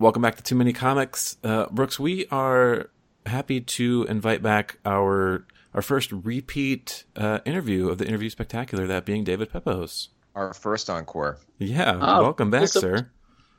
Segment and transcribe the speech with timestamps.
[0.00, 2.00] welcome back to Too Many Comics, uh, Brooks.
[2.00, 2.90] We are
[3.26, 8.86] happy to invite back our our first repeat uh, interview of the interview spectacular.
[8.88, 10.08] That being David Pepose.
[10.34, 11.38] Our first encore.
[11.58, 13.10] Yeah, oh, welcome back, so, sir.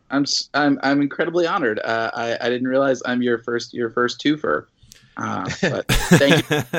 [0.09, 1.79] I'm I'm I'm incredibly honored.
[1.79, 4.66] Uh, I I didn't realize I'm your first your first twofer.
[5.16, 6.58] Uh, but thank you.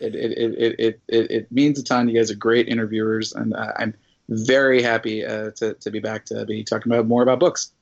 [0.00, 2.08] it, it, it, it, it, it means a ton.
[2.08, 3.94] You guys are great interviewers, and uh, I'm
[4.28, 7.72] very happy uh, to, to be back to be talking about more about books.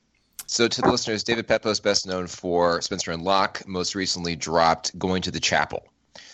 [0.51, 3.65] So, to the listeners, David Pepose is best known for Spencer and Locke.
[3.65, 5.81] Most recently, dropped "Going to the Chapel."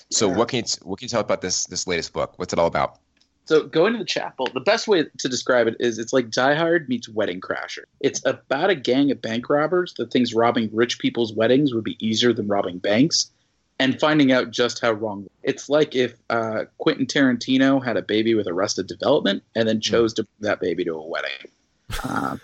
[0.10, 0.36] So, yeah.
[0.36, 2.34] what can you what can you tell about this this latest book?
[2.38, 2.98] What's it all about?
[3.46, 4.48] So, going to the chapel.
[4.52, 7.84] The best way to describe it is it's like Die Hard meets Wedding Crasher.
[8.00, 12.04] It's about a gang of bank robbers that thinks robbing rich people's weddings would be
[12.04, 13.30] easier than robbing banks,
[13.77, 15.30] and finding out just how wrong.
[15.44, 19.82] It's like if uh, Quentin Tarantino had a baby with Arrested Development and then hmm.
[19.82, 21.52] chose to bring that baby to a wedding.
[22.04, 22.41] Um,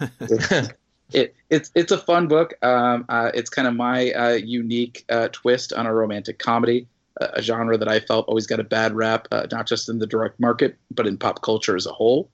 [1.14, 2.54] it, it's it's a fun book.
[2.64, 6.88] Um, uh, it's kind of my uh, unique uh, twist on a romantic comedy,
[7.20, 10.08] a genre that I felt always got a bad rap, uh, not just in the
[10.08, 12.30] direct market, but in pop culture as a whole.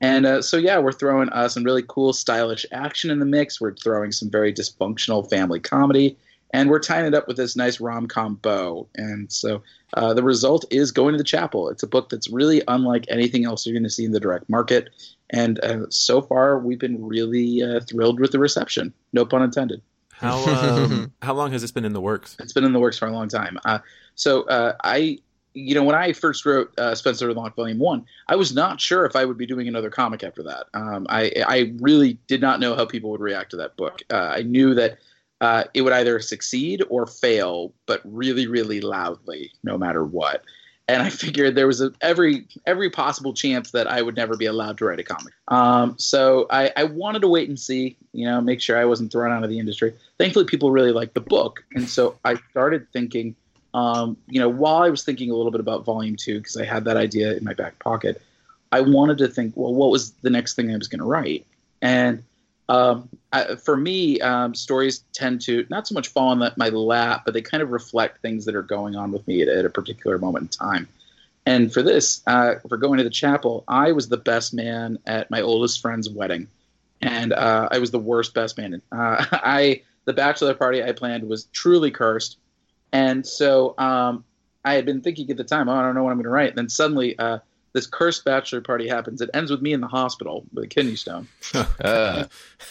[0.00, 3.60] And uh, so, yeah, we're throwing uh, some really cool, stylish action in the mix.
[3.60, 6.16] We're throwing some very dysfunctional family comedy,
[6.52, 8.88] and we're tying it up with this nice rom com bow.
[8.94, 9.62] And so,
[9.94, 11.68] the result is Going to the Chapel.
[11.68, 14.48] It's a book that's really unlike anything else you're going to see in the direct
[14.48, 14.88] market.
[15.32, 18.92] And uh, so far, we've been really uh, thrilled with the reception.
[19.12, 19.80] No pun intended.
[20.10, 20.38] How
[20.84, 22.36] um, how long has this been in the works?
[22.38, 23.58] It's been in the works for a long time.
[23.64, 23.78] Uh,
[24.14, 25.18] so uh, I,
[25.54, 28.80] you know, when I first wrote uh, Spencer and Locke Volume One, I was not
[28.80, 30.66] sure if I would be doing another comic after that.
[30.74, 34.02] Um, I I really did not know how people would react to that book.
[34.10, 34.98] Uh, I knew that.
[35.74, 40.44] It would either succeed or fail, but really, really loudly, no matter what
[40.88, 44.46] and I figured there was a, every every possible chance that I would never be
[44.46, 45.32] allowed to write a comic.
[45.48, 49.12] Um, so I, I, wanted to wait and see, you know, make sure I wasn't
[49.12, 49.94] thrown out of the industry.
[50.18, 53.34] Thankfully, people really liked the book, and so I started thinking,
[53.74, 56.64] um, you know, while I was thinking a little bit about Volume Two because I
[56.64, 58.20] had that idea in my back pocket,
[58.72, 61.46] I wanted to think, well, what was the next thing I was going to write,
[61.80, 62.22] and
[62.68, 66.68] um, I, for me, um, stories tend to not so much fall on the, my
[66.68, 69.64] lap, but they kind of reflect things that are going on with me at, at
[69.64, 70.88] a particular moment in time.
[71.44, 75.30] And for this, uh, for going to the chapel, I was the best man at
[75.30, 76.46] my oldest friend's wedding,
[77.00, 78.80] and uh, I was the worst best man.
[78.92, 82.38] Uh, I the bachelor party I planned was truly cursed,
[82.92, 84.24] and so um,
[84.64, 86.30] I had been thinking at the time, oh, I don't know what I'm going to
[86.30, 86.50] write.
[86.50, 87.38] And then suddenly, uh,
[87.72, 89.20] this cursed bachelor party happens.
[89.20, 91.28] It ends with me in the hospital with a kidney stone.
[91.54, 92.26] uh,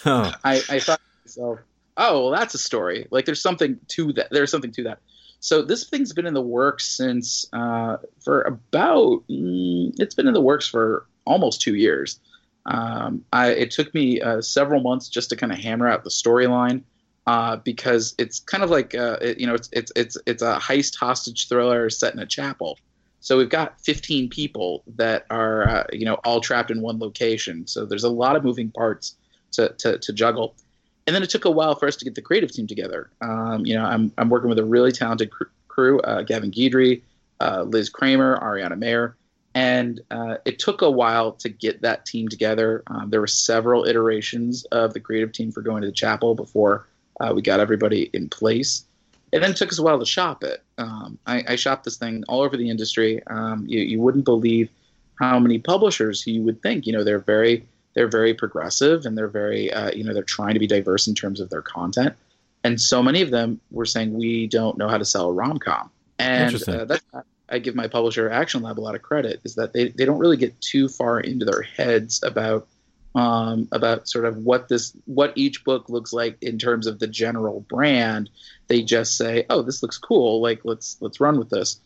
[0.05, 0.33] oh.
[0.43, 1.59] I, I thought myself,
[1.97, 3.07] oh, well, that's a story.
[3.11, 4.27] Like there's something to that.
[4.31, 4.99] There's something to that.
[5.39, 10.33] So this thing's been in the works since uh, for about mm, it's been in
[10.33, 12.19] the works for almost two years.
[12.67, 16.11] Um, I, it took me uh, several months just to kind of hammer out the
[16.11, 16.83] storyline
[17.25, 20.57] uh, because it's kind of like uh, it, you know it's it's it's it's a
[20.57, 22.77] heist hostage thriller set in a chapel.
[23.21, 27.67] So we've got 15 people that are, uh, you know, all trapped in one location.
[27.67, 29.15] So there's a lot of moving parts
[29.51, 30.55] to, to, to juggle.
[31.05, 33.11] And then it took a while for us to get the creative team together.
[33.21, 37.03] Um, you know, I'm, I'm working with a really talented cr- crew, uh, Gavin Guidry,
[37.39, 39.15] uh, Liz Kramer, Ariana Maher.
[39.53, 42.83] And uh, it took a while to get that team together.
[42.87, 46.87] Um, there were several iterations of the creative team for going to the chapel before
[47.19, 48.85] uh, we got everybody in place
[49.33, 50.63] and then it took us a while to shop it.
[50.77, 53.21] Um, I, I, shopped this thing all over the industry.
[53.27, 54.69] Um, you, you wouldn't believe
[55.19, 56.85] how many publishers you would think.
[56.85, 60.53] You know, they're very they're very progressive and they're very uh, you know they're trying
[60.53, 62.15] to be diverse in terms of their content.
[62.63, 65.57] And so many of them were saying we don't know how to sell a rom
[65.57, 65.89] com.
[66.19, 67.03] And uh, that's
[67.51, 70.19] I give my publisher Action Lab a lot of credit is that they, they don't
[70.19, 72.67] really get too far into their heads about
[73.15, 77.07] um, about sort of what this what each book looks like in terms of the
[77.07, 78.29] general brand
[78.67, 80.41] they just say oh this looks cool.
[80.41, 81.79] Like let's let's run with this.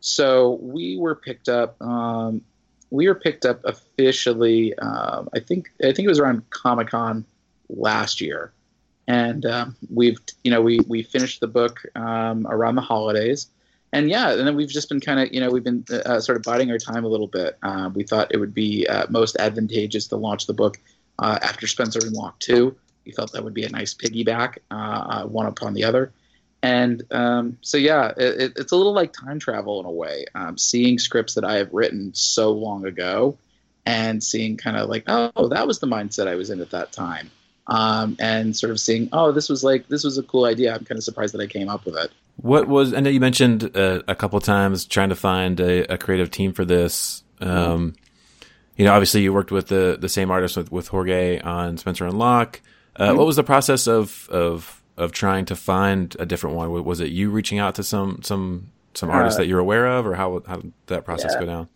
[0.00, 2.42] So we were picked up um,
[2.90, 7.24] we were picked up officially um, i think i think it was around comic-con
[7.68, 8.52] last year.
[9.06, 13.48] And um, we've you know we we finished the book um, around the holidays
[13.92, 16.36] and yeah, and then we've just been kind of, you know, we've been uh, sort
[16.36, 17.58] of biding our time a little bit.
[17.62, 20.78] Uh, we thought it would be uh, most advantageous to launch the book
[21.18, 22.74] uh, after Spencer and Locke 2.
[23.04, 26.12] We felt that would be a nice piggyback, uh, uh, one upon the other.
[26.62, 30.24] And um, so, yeah, it, it's a little like time travel in a way.
[30.34, 33.38] Um, seeing scripts that I have written so long ago
[33.86, 36.92] and seeing kind of like, oh, that was the mindset I was in at that
[36.92, 37.30] time.
[37.66, 40.74] Um, and sort of seeing, oh, this was like, this was a cool idea.
[40.74, 42.10] I'm kind of surprised that I came up with it.
[42.42, 42.94] What was?
[42.94, 46.52] I know you mentioned uh, a couple times trying to find a, a creative team
[46.52, 47.22] for this.
[47.40, 47.94] Um,
[48.76, 52.06] you know, obviously you worked with the the same artist with with Jorge on Spencer
[52.06, 52.60] and Locke.
[52.96, 56.84] Uh, what was the process of of of trying to find a different one?
[56.84, 60.06] Was it you reaching out to some some some artists Uh, that you're aware of,
[60.06, 61.40] or how how did that process yeah.
[61.40, 61.68] go down?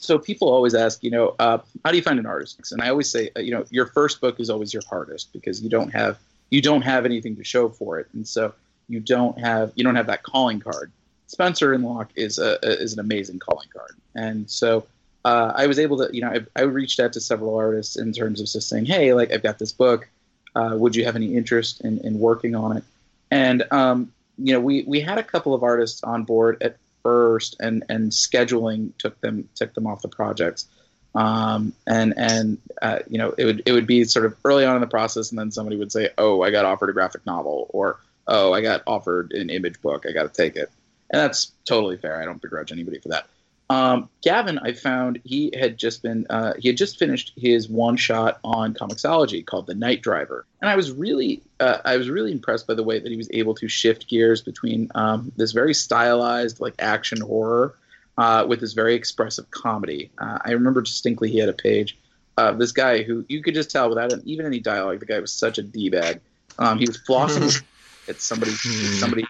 [0.00, 2.72] so people always ask, you know, uh, how do you find an artist?
[2.72, 5.62] And I always say, uh, you know, your first book is always your hardest because
[5.62, 6.18] you don't have
[6.50, 8.52] you don't have anything to show for it, and so
[8.90, 10.90] you don't have you don't have that calling card.
[11.26, 14.84] Spencer and Locke is a, a is an amazing calling card, and so
[15.24, 18.12] uh, I was able to, you know, I, I reached out to several artists in
[18.12, 20.08] terms of just saying, hey, like I've got this book,
[20.54, 22.84] uh, would you have any interest in, in working on it?
[23.30, 27.56] And um, you know, we we had a couple of artists on board at first,
[27.60, 30.66] and and scheduling took them took them off the projects.
[31.14, 34.74] Um, and and uh, you know, it would it would be sort of early on
[34.74, 37.66] in the process, and then somebody would say, oh, I got offered a graphic novel,
[37.70, 40.70] or oh, I got offered an image book, I got to take it,
[41.10, 42.20] and that's totally fair.
[42.20, 43.26] I don't begrudge anybody for that.
[43.70, 47.96] Um, Gavin, I found he had just been uh, he had just finished his one
[47.96, 52.32] shot on Comixology called The Night Driver, and I was really uh, I was really
[52.32, 55.72] impressed by the way that he was able to shift gears between um, this very
[55.72, 57.76] stylized like action horror
[58.18, 60.10] uh, with this very expressive comedy.
[60.18, 61.96] Uh, I remember distinctly he had a page
[62.38, 65.32] of this guy who you could just tell without even any dialogue, the guy was
[65.32, 66.20] such a d bag.
[66.58, 67.62] Um, he was flossing
[68.10, 68.98] at somebody's Hmm.
[68.98, 69.26] somebody's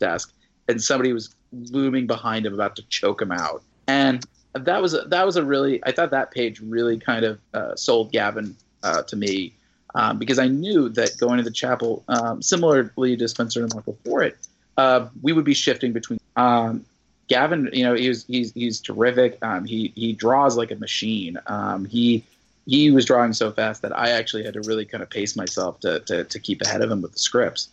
[0.00, 0.32] desk,
[0.68, 4.24] and somebody was looming behind him about to choke him out and
[4.54, 7.74] that was a, that was a really I thought that page really kind of uh,
[7.76, 9.52] sold Gavin uh, to me
[9.94, 13.86] um, because I knew that going to the chapel, um, similarly to Spencer and Mark
[13.86, 14.36] before it,
[14.76, 16.18] uh, we would be shifting between.
[16.36, 16.84] Um,
[17.26, 19.38] Gavin, you know, he's he's he's terrific.
[19.42, 21.38] Um, he he draws like a machine.
[21.46, 22.22] Um, he
[22.66, 25.80] he was drawing so fast that I actually had to really kind of pace myself
[25.80, 27.68] to to, to keep ahead of him with the scripts.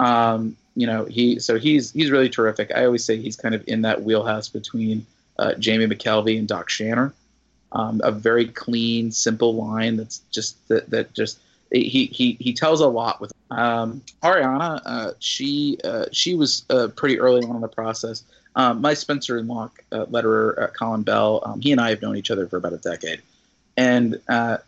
[0.00, 2.72] Um, you know, he so he's he's really terrific.
[2.74, 5.06] I always say he's kind of in that wheelhouse between
[5.38, 7.12] uh, Jamie McKelvie and Doc Shaner.
[7.72, 11.38] Um, a very clean, simple line that's just that, that just
[11.70, 14.80] he he he tells a lot with um, Ariana.
[14.84, 18.24] Uh, she uh, she was uh, pretty early on in the process.
[18.56, 22.00] Um, my Spencer and Locke uh, letterer, uh, Colin Bell, um, he and I have
[22.02, 23.20] known each other for about a decade,
[23.76, 24.58] and uh,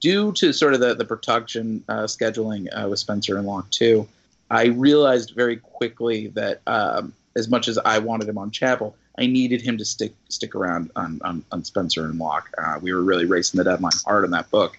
[0.00, 4.08] due to sort of the the production scheduling with Spencer and Locke too,
[4.50, 9.26] I realized very quickly that um, as much as I wanted him on Chapel, I
[9.26, 12.50] needed him to stick stick around on on, on Spencer and Locke.
[12.58, 14.78] Uh, we were really racing the deadline hard on that book,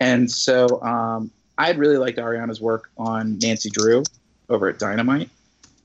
[0.00, 4.02] and so um, I really liked Ariana's work on Nancy Drew
[4.48, 5.30] over at Dynamite.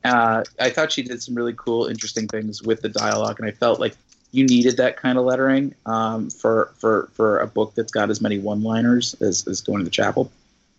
[0.03, 3.51] Uh, I thought she did some really cool, interesting things with the dialogue, and I
[3.51, 3.95] felt like
[4.31, 8.21] you needed that kind of lettering um, for for for a book that's got as
[8.21, 10.31] many one-liners as, as going to the chapel.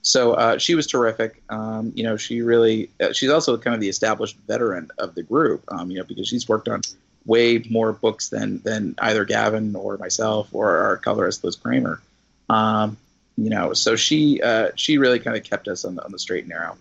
[0.09, 1.43] So uh, she was terrific.
[1.51, 5.23] Um, you know, she really uh, she's also kind of the established veteran of the
[5.23, 5.63] group.
[5.69, 6.81] Um, you know, because she's worked on
[7.27, 12.01] way more books than than either Gavin or myself or our colorist Liz Kramer.
[12.49, 12.97] Um,
[13.37, 16.19] you know, so she uh, she really kind of kept us on the on the
[16.19, 16.79] straight and narrow.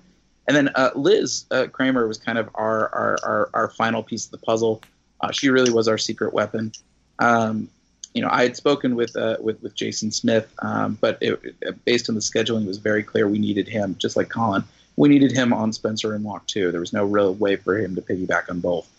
[0.47, 4.23] And then uh, Liz uh, Kramer was kind of our, our our our final piece
[4.23, 4.81] of the puzzle.
[5.19, 6.71] Uh, she really was our secret weapon.
[7.19, 7.67] Um,
[8.13, 12.09] you know, I had spoken with uh, with with Jason Smith, um, but it, based
[12.09, 14.63] on the scheduling, it was very clear we needed him, just like Colin.
[14.95, 16.71] We needed him on Spencer and Locke too.
[16.71, 18.89] There was no real way for him to piggyback on both.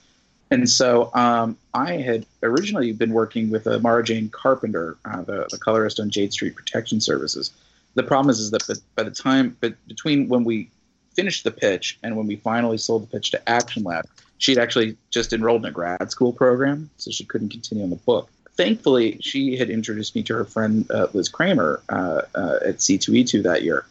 [0.51, 5.47] And so um, I had originally been working with uh, Mara Jane Carpenter, uh, the,
[5.51, 7.51] the colorist on Jade Street Protection Services.
[7.95, 10.71] The problem is, is that by the time, but between when we
[11.15, 14.07] finished the pitch and when we finally sold the pitch to Action Lab,
[14.39, 17.97] she'd actually just enrolled in a grad school program, so she couldn't continue on the
[17.97, 18.31] book.
[18.59, 23.45] Thankfully, she had introduced me to her friend uh, Liz Kramer uh, uh, at C2E2
[23.45, 23.87] that year.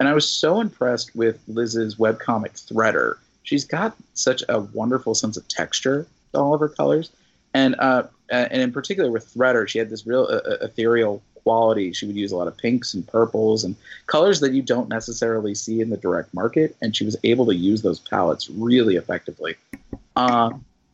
[0.00, 3.18] And I was so impressed with Liz's webcomic Threader.
[3.44, 7.12] She's got such a wonderful sense of texture to all of her colors.
[7.54, 11.92] And, uh, and in particular with Threader, she had this real uh, uh, ethereal quality.
[11.92, 13.76] She would use a lot of pinks and purples and
[14.08, 16.76] colors that you don't necessarily see in the direct market.
[16.82, 19.54] And she was able to use those palettes really effectively.
[20.16, 20.50] Uh,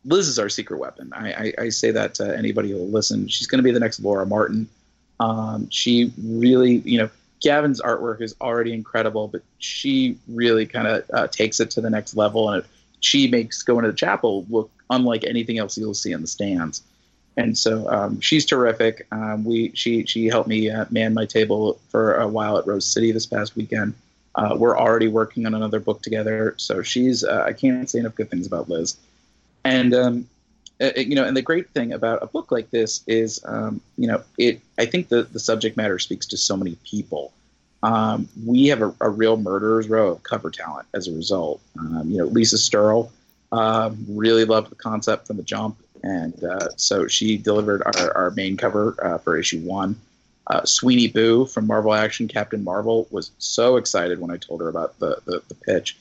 [0.07, 1.11] Liz is our secret weapon.
[1.13, 3.27] I, I, I say that to anybody who will listen.
[3.27, 4.67] She's going to be the next Laura Martin.
[5.19, 7.09] Um, she really, you know,
[7.41, 11.89] Gavin's artwork is already incredible, but she really kind of uh, takes it to the
[11.89, 12.69] next level, and it,
[13.01, 16.81] she makes going to the chapel look unlike anything else you'll see in the stands.
[17.35, 19.05] And so um, she's terrific.
[19.11, 22.85] Um, we she she helped me uh, man my table for a while at Rose
[22.85, 23.93] City this past weekend.
[24.33, 28.15] Uh, we're already working on another book together, so she's uh, I can't say enough
[28.15, 28.97] good things about Liz.
[29.67, 30.29] And um,
[30.79, 34.07] uh, you know, and the great thing about a book like this is, um, you
[34.07, 34.61] know, it.
[34.77, 37.33] I think the the subject matter speaks to so many people.
[37.83, 41.61] Um, we have a, a real murderers row of cover talent as a result.
[41.77, 43.09] Um, you know, Lisa Sterle
[43.51, 48.31] um, really loved the concept from the jump, and uh, so she delivered our, our
[48.31, 49.99] main cover uh, for issue one.
[50.47, 54.69] Uh, Sweeney Boo from Marvel Action Captain Marvel was so excited when I told her
[54.69, 55.97] about the the, the pitch.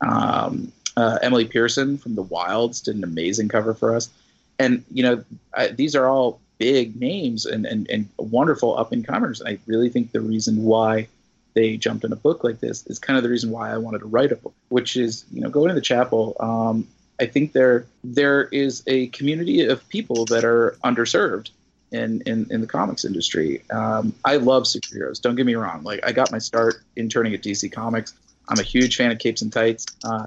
[0.00, 4.08] Um, uh, Emily Pearson from The Wilds did an amazing cover for us,
[4.58, 5.24] and you know
[5.54, 9.40] I, these are all big names and and, and wonderful up and comers.
[9.46, 11.06] I really think the reason why
[11.54, 14.00] they jumped in a book like this is kind of the reason why I wanted
[14.00, 16.36] to write a book, which is you know going to the chapel.
[16.40, 16.88] Um,
[17.20, 21.50] I think there there is a community of people that are underserved
[21.92, 23.62] in in, in the comics industry.
[23.70, 25.22] Um, I love superheroes.
[25.22, 25.84] Don't get me wrong.
[25.84, 28.14] Like I got my start interning at DC Comics.
[28.48, 30.26] I'm a huge fan of capes and tights, uh,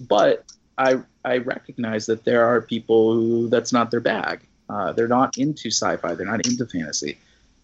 [0.00, 0.44] but
[0.78, 4.40] I I recognize that there are people who that's not their bag.
[4.68, 6.14] Uh, they're not into sci-fi.
[6.14, 7.18] They're not into fantasy,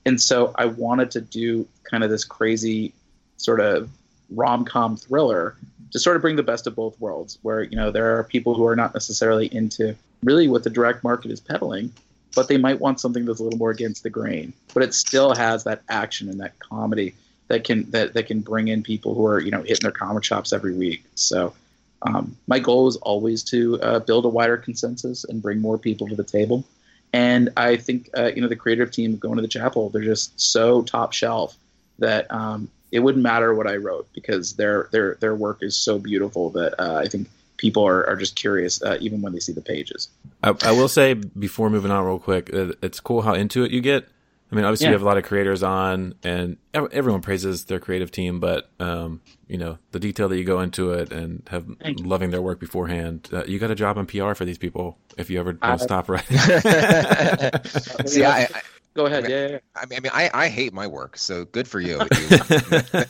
[0.05, 2.93] and so I wanted to do kind of this crazy
[3.37, 3.89] sort of
[4.31, 5.57] rom-com thriller
[5.93, 8.55] to sort of bring the best of both worlds where you know there are people
[8.55, 11.93] who are not necessarily into really what the direct market is peddling
[12.35, 15.35] but they might want something that's a little more against the grain but it still
[15.35, 17.15] has that action and that comedy
[17.49, 20.25] that can that, that can bring in people who are you know hitting their comic
[20.25, 21.55] shops every week so
[22.03, 26.07] um, my goal is always to uh, build a wider consensus and bring more people
[26.09, 26.65] to the table
[27.13, 30.39] and i think uh, you know the creative team going to the chapel they're just
[30.41, 31.57] so top shelf
[31.99, 35.99] that um, it wouldn't matter what I wrote because their their their work is so
[35.99, 39.53] beautiful that uh, I think people are, are just curious uh, even when they see
[39.53, 40.09] the pages.
[40.43, 43.81] I, I, will say before moving on real quick, it's cool how into it you
[43.81, 44.09] get.
[44.51, 44.91] I mean, obviously yeah.
[44.91, 49.21] you have a lot of creators on, and everyone praises their creative team, but um,
[49.49, 51.67] you know the detail that you go into it and have
[51.99, 53.29] loving their work beforehand.
[53.33, 56.09] Uh, you got a job in PR for these people if you ever don't stop
[56.09, 56.39] writing.
[58.07, 58.63] See, I, I
[58.97, 59.25] Go ahead.
[59.25, 59.59] I mean, yeah, yeah.
[59.77, 61.99] I mean, I mean, I, I hate my work, so good for you.
[62.31, 62.39] you,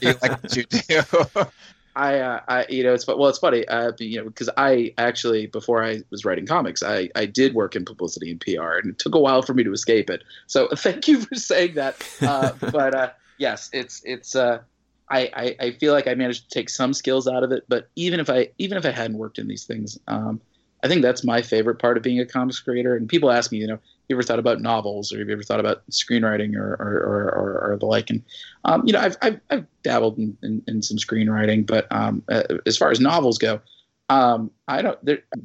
[0.01, 1.03] you like what you do.
[1.97, 5.47] I, uh, I, you know, it's well, it's funny, uh, you know, because I actually
[5.47, 8.99] before I was writing comics, I, I did work in publicity and PR, and it
[8.99, 10.23] took a while for me to escape it.
[10.47, 11.97] So thank you for saying that.
[12.21, 14.37] Uh, but uh, yes, it's it's.
[14.37, 14.61] Uh,
[15.09, 17.89] I, I, I feel like I managed to take some skills out of it, but
[17.97, 20.41] even if I even if I hadn't worked in these things, um,
[20.85, 22.95] I think that's my favorite part of being a comics creator.
[22.95, 25.43] And people ask me, you know, you ever thought about novels or have you ever
[25.43, 28.11] thought about screenwriting or, or, or, or the like?
[28.11, 28.23] And,
[28.65, 32.43] um, you know, I've, I've, I've dabbled in, in, in, some screenwriting, but um, uh,
[32.67, 33.61] as far as novels go,
[34.09, 34.99] um, I don't.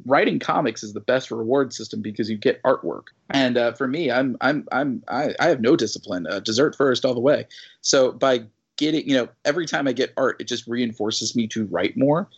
[0.06, 3.06] Writing comics is the best reward system because you get artwork.
[3.30, 6.28] And uh, for me, I'm I'm I'm I, I have no discipline.
[6.28, 7.46] Uh, dessert first, all the way.
[7.80, 8.44] So by
[8.76, 12.28] getting, you know, every time I get art, it just reinforces me to write more.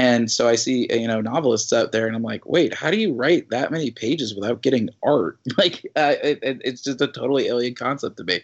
[0.00, 2.96] And so I see, you know, novelists out there, and I'm like, wait, how do
[2.96, 5.38] you write that many pages without getting art?
[5.58, 8.40] Like, uh, it, it's just a totally alien concept to me.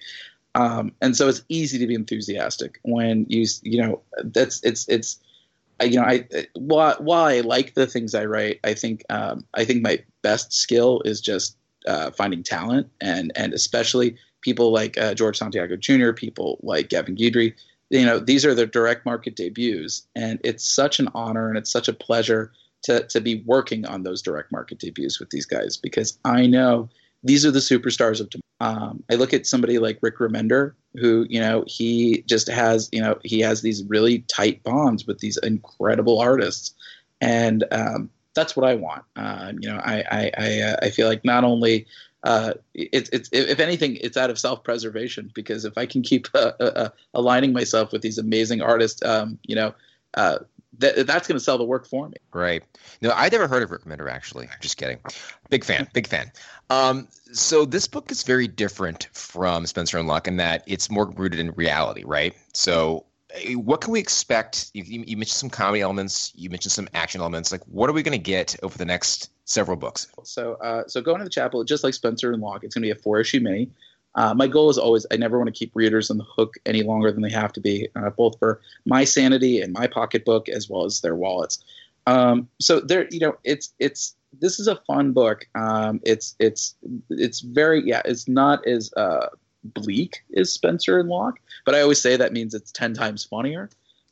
[0.57, 5.21] Um, and so it's easy to be enthusiastic when you, you know, that's it's it's,
[5.81, 9.65] you know, I while, while I like the things I write, I think um, I
[9.65, 11.57] think my best skill is just
[11.87, 17.17] uh, finding talent, and and especially people like uh, George Santiago Jr., people like Gavin
[17.17, 17.55] Guidry
[17.91, 21.71] you know these are their direct market debuts and it's such an honor and it's
[21.71, 25.77] such a pleasure to, to be working on those direct market debuts with these guys
[25.77, 26.89] because i know
[27.23, 28.41] these are the superstars of tomorrow.
[28.61, 33.01] Um, i look at somebody like rick remender who you know he just has you
[33.01, 36.75] know he has these really tight bonds with these incredible artists.
[37.21, 39.05] And um, that's what i want.
[39.17, 41.87] Um, you know i I, I, uh, I feel like not only
[42.25, 46.53] uh, it's it's if anything, it's out of self-preservation because if I can keep uh,
[46.59, 49.75] uh, uh aligning myself with these amazing artists, um, you know,
[50.15, 50.39] uh,
[50.79, 52.17] that that's going to sell the work for me.
[52.33, 52.65] Right.
[53.03, 54.49] No, I'd never heard of Rick Remender actually.
[54.61, 54.99] Just kidding.
[55.51, 55.87] Big fan.
[55.93, 56.33] Big fan.
[56.71, 61.11] Um, so this book is very different from Spencer and Locke in that it's more
[61.11, 62.35] rooted in reality, right?
[62.55, 63.05] So
[63.35, 64.71] eh, what can we expect?
[64.73, 66.33] You, you mentioned some comedy elements.
[66.35, 67.53] You mentioned some action elements.
[67.53, 70.09] Like, what are we going to get over the next several books.
[70.25, 72.95] So, uh, so going to the chapel, just like Spencer and Locke, it's going to
[72.95, 73.71] be a four issue mini.
[74.17, 76.83] Uh, my goal is always I never want to keep readers on the hook any
[76.83, 80.71] longer than they have to be, uh, both for my sanity and my pocketbook as
[80.71, 81.65] well as their wallets.
[82.07, 85.47] Um, so there, you know, it's it's this is a fun book.
[85.55, 86.77] Um, it's it's
[87.11, 89.29] it's very yeah, it's not as uh,
[89.65, 93.69] bleak as Spencer and Locke, but I always say that means it's ten times funnier.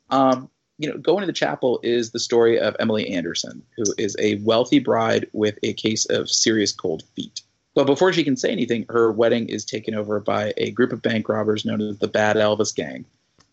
[0.09, 4.15] Um, you know, going to the chapel is the story of Emily Anderson, who is
[4.19, 7.41] a wealthy bride with a case of serious cold feet.
[7.75, 11.01] But before she can say anything, her wedding is taken over by a group of
[11.01, 13.05] bank robbers known as the Bad Elvis Gang.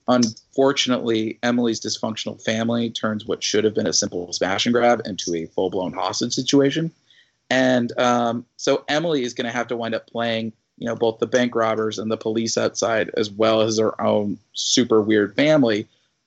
[0.09, 5.35] Unfortunately, Emily's dysfunctional family turns what should have been a simple smash and grab into
[5.35, 6.91] a full blown hostage situation.
[7.49, 11.19] And um, so Emily is going to have to wind up playing, you know, both
[11.19, 15.87] the bank robbers and the police outside, as well as her own super weird family.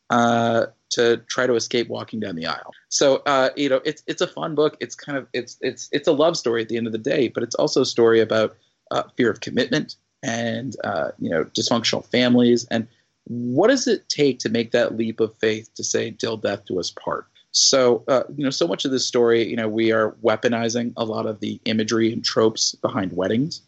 [0.10, 2.74] Uh, to try to escape walking down the aisle.
[2.90, 4.78] So uh, you know, it's it's a fun book.
[4.80, 7.28] It's kind of it's it's it's a love story at the end of the day,
[7.28, 8.56] but it's also a story about
[8.92, 12.88] uh, fear of commitment and uh, you know dysfunctional families and
[13.26, 16.80] what does it take to make that leap of faith to say till death do
[16.80, 20.12] us part so uh, you know so much of this story you know we are
[20.24, 23.62] weaponizing a lot of the imagery and tropes behind weddings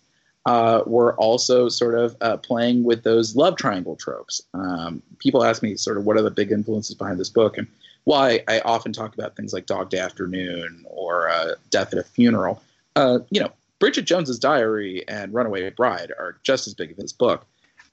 [0.45, 5.63] uh, we're also sort of uh, playing with those love triangle tropes um, people ask
[5.63, 7.67] me sort of what are the big influences behind this book and
[8.05, 12.03] why I often talk about things like Dog Day Afternoon or uh, Death at a
[12.03, 12.61] Funeral.
[12.95, 17.11] Uh, you know, Bridget Jones's Diary and Runaway Bride are just as big of this
[17.11, 17.45] book.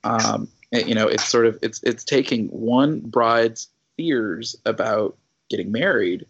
[0.05, 5.17] Um, you know, it's sort of it's it's taking one bride's fears about
[5.51, 6.27] getting married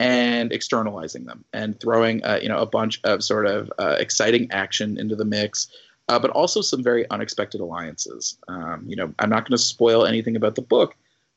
[0.00, 4.50] and externalizing them and throwing uh, you know a bunch of sort of uh, exciting
[4.50, 5.68] action into the mix,
[6.08, 8.38] uh, but also some very unexpected alliances.
[8.48, 10.96] Um, you know, I'm not going to spoil anything about the book,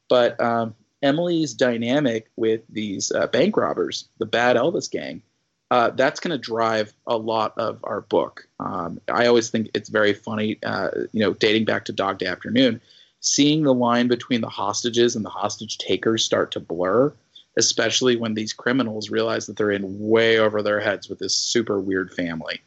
[0.09, 5.21] but um, Emily's dynamic with these uh, bank robbers, the Bad Elvis gang,
[5.69, 8.47] uh, that's going to drive a lot of our book.
[8.59, 12.25] Um, I always think it's very funny, uh, you know, dating back to Dog Day
[12.25, 12.81] Afternoon,
[13.19, 17.13] seeing the line between the hostages and the hostage takers start to blur,
[17.57, 21.79] especially when these criminals realize that they're in way over their heads with this super
[21.79, 22.61] weird family.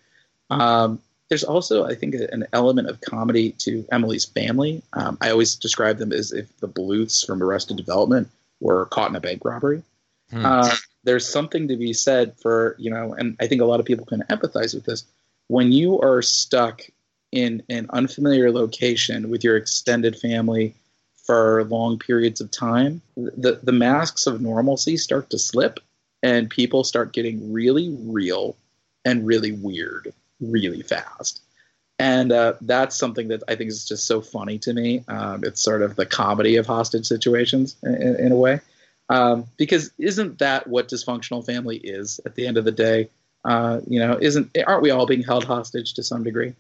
[0.51, 4.83] Um, there's also, I think, an element of comedy to Emily's family.
[4.93, 8.29] Um, I always describe them as if the Bluths from Arrested Development
[8.59, 9.83] were caught in a bank robbery.
[10.31, 10.45] Hmm.
[10.45, 13.87] Uh, there's something to be said for, you know, and I think a lot of
[13.87, 15.05] people can empathize with this.
[15.47, 16.83] When you are stuck
[17.33, 20.75] in an unfamiliar location with your extended family
[21.27, 25.81] for long periods of time, the, the masks of normalcy start to slip
[26.23, 28.57] and people start getting really real
[29.05, 31.41] and really weird really fast.
[31.99, 35.05] And uh, that's something that I think is just so funny to me.
[35.09, 38.61] Um, it's sort of the comedy of hostage situations in, in a way.
[39.11, 43.11] Um, because isn't that what dysfunctional family is at the end of the day?
[43.45, 46.55] Uh, you know, isn't aren't we all being held hostage to some degree?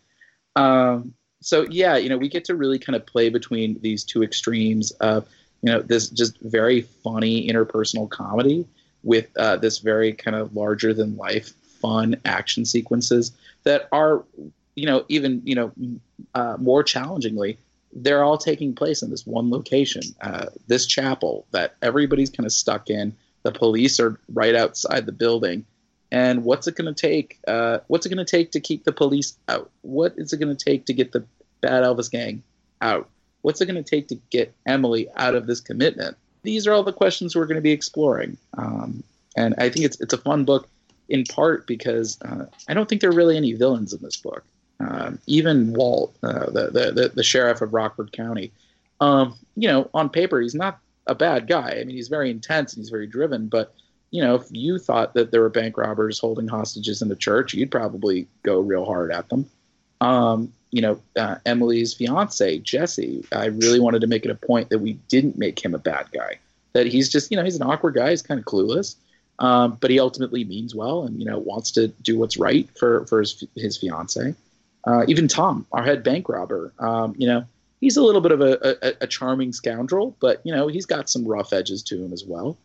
[0.57, 4.23] Um, so yeah, you know, we get to really kind of play between these two
[4.23, 5.27] extremes of
[5.63, 8.67] you know this just very funny interpersonal comedy
[9.03, 13.33] with uh, this very kind of larger than life fun action sequences
[13.65, 14.23] that are,
[14.75, 15.73] you know, even you know,
[16.35, 17.59] uh, more challengingly,
[17.93, 22.53] they're all taking place in this one location, uh, this chapel that everybody's kind of
[22.53, 23.15] stuck in.
[23.43, 25.65] The police are right outside the building,
[26.13, 27.39] and what's it going to take?
[27.47, 29.71] Uh, what's it going to take to keep the police out?
[29.83, 31.25] What is it going to take to get the
[31.61, 32.43] bad Elvis gang
[32.81, 33.09] out?
[33.43, 36.17] What's it going to take to get Emily out of this commitment?
[36.43, 39.03] These are all the questions we're going to be exploring, um,
[39.37, 40.69] and I think it's it's a fun book
[41.09, 44.45] in part because uh, I don't think there are really any villains in this book.
[44.79, 48.51] Um, even Walt, uh, the, the, the sheriff of Rockford County,
[49.01, 51.77] um, you know, on paper he's not a bad guy.
[51.79, 53.49] I mean, he's very intense and he's very driven.
[53.49, 53.75] But
[54.11, 57.55] you know, if you thought that there were bank robbers holding hostages in the church,
[57.55, 59.49] you'd probably go real hard at them.
[60.01, 64.71] Um, you know, uh, Emily's fiance Jesse, I really wanted to make it a point
[64.71, 66.39] that we didn't make him a bad guy.
[66.73, 68.11] That he's just, you know, he's an awkward guy.
[68.11, 68.95] He's kind of clueless.
[69.41, 73.07] Um, but he ultimately means well and you know wants to do what's right for
[73.07, 74.35] for his his fiance.
[74.87, 77.45] Uh, even Tom, our head bank robber, um, you know,
[77.81, 81.09] he's a little bit of a, a, a, charming scoundrel, but you know he's got
[81.09, 82.57] some rough edges to him as well.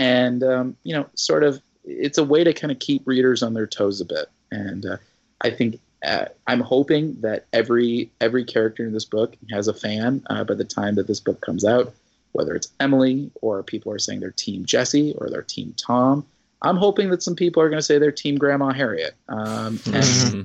[0.00, 3.54] And um, you know, sort of, it's a way to kind of keep readers on
[3.54, 4.26] their toes a bit.
[4.50, 4.96] And uh,
[5.42, 10.22] I think uh, I'm hoping that every every character in this book has a fan
[10.30, 11.94] uh, by the time that this book comes out
[12.32, 16.24] whether it's Emily or people are saying they're Team Jesse or they're Team Tom.
[16.62, 19.14] I'm hoping that some people are going to say they're Team Grandma Harriet.
[19.28, 20.42] Um, and mm-hmm.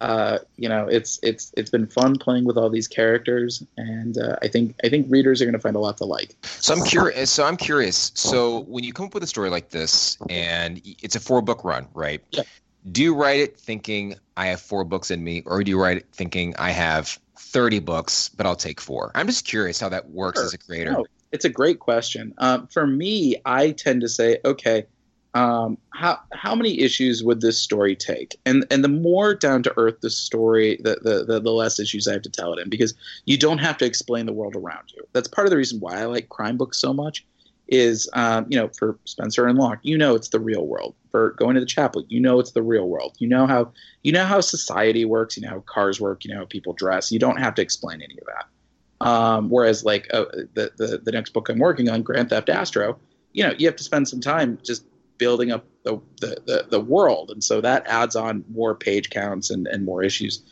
[0.00, 4.36] Uh, you know, it's it's it's been fun playing with all these characters, and uh,
[4.42, 6.34] I think I think readers are going to find a lot to like.
[6.44, 7.30] So I'm curious.
[7.30, 8.10] So I'm curious.
[8.14, 11.64] So when you come up with a story like this, and it's a four book
[11.64, 12.22] run, right?
[12.30, 12.42] Yeah.
[12.90, 15.98] Do you write it thinking I have four books in me, or do you write
[15.98, 19.12] it thinking I have 30 books, but I'll take four?
[19.14, 20.46] I'm just curious how that works sure.
[20.46, 20.92] as a creator.
[20.92, 22.32] No, it's a great question.
[22.38, 24.86] Um, for me, I tend to say, okay,
[25.34, 28.38] um, how how many issues would this story take?
[28.46, 32.08] And and the more down to earth the story, the, the, the the less issues
[32.08, 32.94] I have to tell it in because
[33.26, 35.06] you don't have to explain the world around you.
[35.12, 37.24] That's part of the reason why I like crime books so much.
[37.68, 40.96] Is um, you know for Spencer and Locke, you know it's the real world.
[41.12, 43.14] For going to the chapel, you know it's the real world.
[43.18, 45.36] You know how you know how society works.
[45.36, 46.24] You know how cars work.
[46.24, 47.12] You know how people dress.
[47.12, 49.06] You don't have to explain any of that.
[49.06, 52.98] Um, whereas like uh, the, the the next book I'm working on, Grand Theft Astro,
[53.32, 54.84] you know, you have to spend some time just
[55.20, 57.30] building up the, the, the, the world.
[57.30, 60.42] And so that adds on more page counts and, and more issues.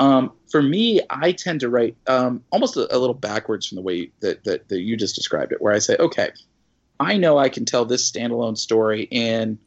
[0.00, 3.82] Um, for me, I tend to write um, almost a, a, little backwards from the
[3.82, 6.30] way that, that, that you just described it, where I say, okay,
[6.98, 9.58] I know I can tell this standalone story in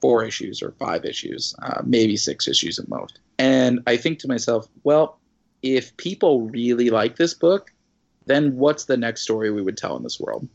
[0.00, 3.20] four issues or five issues, uh, maybe six issues at most.
[3.38, 5.20] And I think to myself, well,
[5.62, 7.72] if people really like this book,
[8.24, 10.48] then what's the next story we would tell in this world?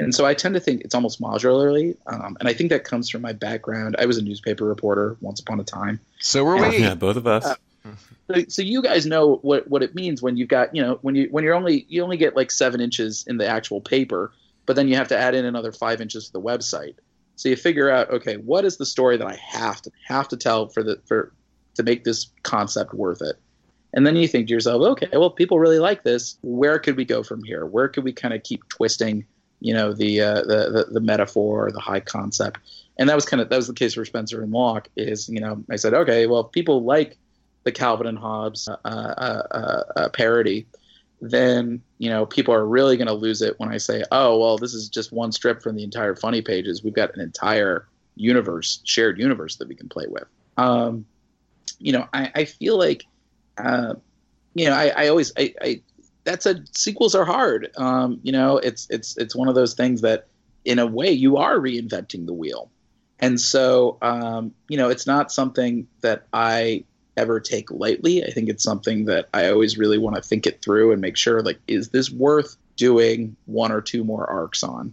[0.00, 3.08] And so I tend to think it's almost modularly, um, and I think that comes
[3.08, 3.96] from my background.
[3.98, 6.00] I was a newspaper reporter once upon a time.
[6.20, 6.78] So were we.
[6.78, 7.44] Yeah, both of us.
[7.46, 7.54] Uh,
[8.30, 11.14] so, so you guys know what, what it means when you've got you know when
[11.14, 14.32] you when you're only you only get like seven inches in the actual paper,
[14.66, 16.96] but then you have to add in another five inches to the website.
[17.36, 20.36] So you figure out okay, what is the story that I have to have to
[20.36, 21.32] tell for the for
[21.74, 23.36] to make this concept worth it?
[23.92, 26.36] And then you think to yourself, okay, well, people really like this.
[26.42, 27.66] Where could we go from here?
[27.66, 29.24] Where could we kind of keep twisting,
[29.60, 32.58] you know, the, uh, the, the the metaphor, the high concept?
[32.98, 34.88] And that was kind of that was the case for Spencer and Locke.
[34.96, 37.16] Is you know, I said, okay, well, if people like
[37.64, 40.66] the Calvin and Hobbes uh, uh, uh, uh, parody,
[41.20, 44.58] then you know people are really going to lose it when I say, "Oh, well,
[44.58, 46.82] this is just one strip from the entire funny pages.
[46.82, 50.24] We've got an entire universe, shared universe that we can play with."
[50.56, 51.06] Um,
[51.80, 53.04] you know, I, I feel like,
[53.58, 53.94] uh,
[54.54, 55.80] you know, I, I always, I, I,
[56.24, 57.70] that's a sequels are hard.
[57.76, 60.26] Um, you know, it's it's it's one of those things that,
[60.64, 62.70] in a way, you are reinventing the wheel,
[63.18, 66.84] and so um, you know, it's not something that I
[67.16, 68.24] ever take lightly.
[68.24, 71.16] I think it's something that I always really want to think it through and make
[71.16, 74.92] sure like is this worth doing one or two more arcs on?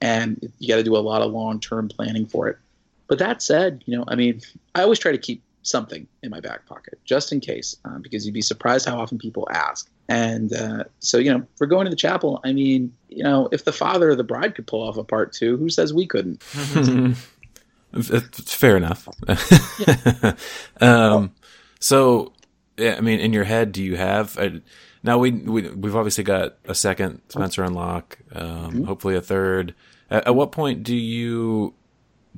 [0.00, 2.58] And you got to do a lot of long-term planning for it.
[3.06, 4.40] But that said, you know, I mean,
[4.74, 8.24] I always try to keep something in my back pocket just in case, uh, because
[8.24, 9.90] you'd be surprised how often people ask.
[10.08, 13.64] And uh, so, you know, for going to the chapel, I mean, you know, if
[13.64, 16.42] the father of the bride could pull off a part two, who says we couldn't?
[17.92, 19.08] it's fair enough.
[20.80, 21.32] um,
[21.80, 22.32] so,
[22.76, 24.50] yeah, I mean, in your head, do you have uh,
[25.02, 25.18] now?
[25.18, 28.84] We, we we've obviously got a second Spencer and Locke, um, mm-hmm.
[28.84, 29.74] hopefully a third.
[30.10, 31.74] At, at, what point do you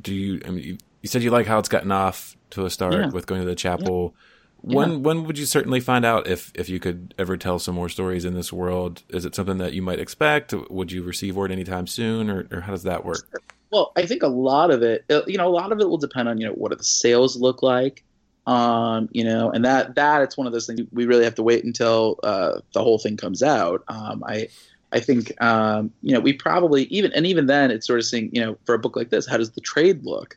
[0.01, 0.41] do you?
[0.47, 3.09] I mean, you, said you like how it's gotten off to a start yeah.
[3.09, 4.15] with going to the chapel.
[4.63, 4.77] Yeah.
[4.77, 4.97] When yeah.
[4.99, 8.27] when would you certainly find out if if you could ever tell some more stories
[8.27, 9.03] in this world?
[9.09, 10.53] Is it something that you might expect?
[10.53, 13.27] Would you receive word anytime soon, or, or how does that work?
[13.71, 16.29] Well, I think a lot of it, you know, a lot of it will depend
[16.29, 18.05] on you know what do the sales look like
[18.47, 21.43] um, you know, and that that it's one of those things we really have to
[21.43, 23.85] wait until uh, the whole thing comes out.
[23.89, 24.49] Um, I
[24.93, 28.31] I think um, you know we probably even and even then it's sort of saying
[28.33, 30.37] you know for a book like this, how does the trade look?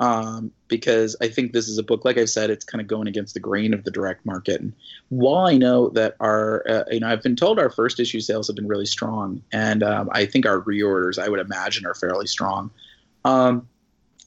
[0.00, 3.06] Um, because I think this is a book, like I've said, it's kind of going
[3.06, 4.58] against the grain of the direct market.
[4.58, 4.72] And
[5.10, 8.46] while I know that our, uh, you know, I've been told our first issue sales
[8.46, 12.26] have been really strong, and um, I think our reorders, I would imagine, are fairly
[12.26, 12.70] strong.
[13.26, 13.68] Um,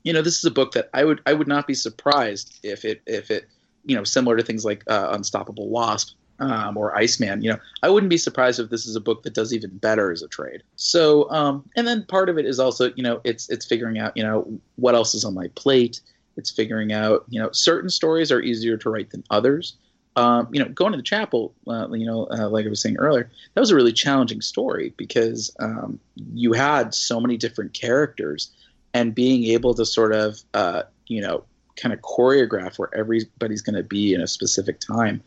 [0.04, 2.86] you know, this is a book that I would I would not be surprised if
[2.86, 3.48] it if it
[3.84, 7.42] you know similar to things like uh, Unstoppable Wasp um, or Iceman.
[7.42, 10.12] You know, I wouldn't be surprised if this is a book that does even better
[10.12, 10.64] as a trade.
[10.76, 14.16] So, um, and then part of it is also you know it's it's figuring out
[14.16, 16.02] you know what else is on my plate.
[16.36, 19.76] It's figuring out you know certain stories are easier to write than others.
[20.16, 22.98] Um, you know, going to the chapel, uh, you know, uh, like I was saying
[22.98, 26.00] earlier, that was a really challenging story because um,
[26.36, 28.52] you had so many different characters
[28.94, 31.44] and being able to sort of uh, you know
[31.76, 35.24] kind of choreograph where everybody's going to be in a specific time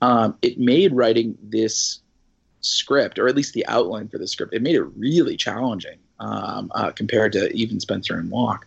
[0.00, 2.00] um, it made writing this
[2.60, 6.70] script or at least the outline for the script it made it really challenging um,
[6.74, 8.66] uh, compared to even spencer and Locke.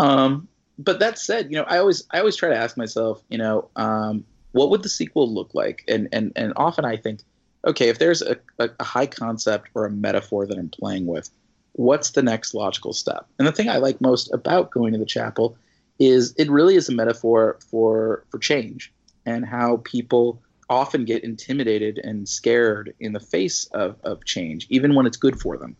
[0.00, 3.38] Um, but that said you know i always i always try to ask myself you
[3.38, 7.20] know um, what would the sequel look like and and and often i think
[7.66, 11.30] okay if there's a, a, a high concept or a metaphor that i'm playing with
[11.72, 13.26] what's the next logical step?
[13.38, 15.56] And the thing I like most about going to the chapel
[15.98, 18.92] is it really is a metaphor for for change
[19.26, 24.94] and how people often get intimidated and scared in the face of, of change, even
[24.94, 25.76] when it's good for them.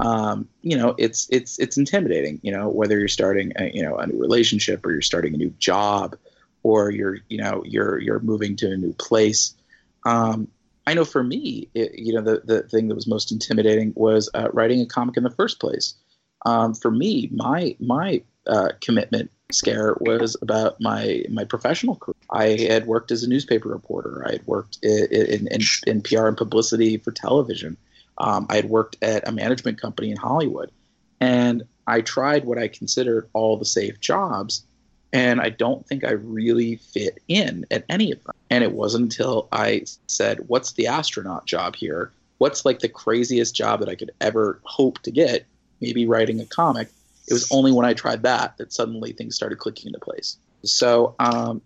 [0.00, 2.40] Um, you know, it's it's it's intimidating.
[2.42, 5.36] You know, whether you're starting a, you know a new relationship or you're starting a
[5.36, 6.16] new job,
[6.62, 9.54] or you're you know you're you're moving to a new place.
[10.06, 10.48] Um,
[10.86, 14.30] I know for me, it, you know, the, the thing that was most intimidating was
[14.34, 15.94] uh, writing a comic in the first place.
[16.46, 22.14] Um, for me, my my uh, commitment scare was about my my professional career.
[22.30, 24.24] I had worked as a newspaper reporter.
[24.26, 25.48] I had worked in, in,
[25.86, 27.76] in, PR and publicity for television.
[28.18, 30.70] Um, I had worked at a management company in Hollywood,
[31.20, 34.64] and I tried what I considered all the safe jobs
[35.12, 38.34] and I don't think I really fit in at any of them.
[38.48, 42.12] And it wasn't until I said, What's the astronaut job here?
[42.38, 45.46] What's like the craziest job that I could ever hope to get?
[45.80, 46.88] Maybe writing a comic.
[47.28, 50.36] It was only when I tried that that suddenly things started clicking into place.
[50.64, 51.62] So um,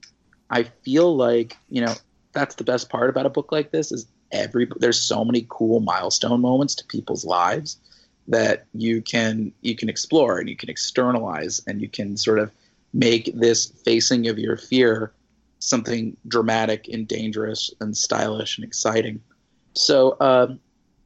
[0.50, 1.94] I feel like, you know,
[2.32, 5.80] that's the best part about a book like this is every there's so many cool
[5.80, 7.78] milestone moments to people's lives
[8.26, 12.50] that you can you can explore and you can externalize and you can sort of
[12.92, 15.12] make this facing of your fear
[15.58, 19.20] something dramatic and dangerous and stylish and exciting.
[19.74, 20.60] So, um,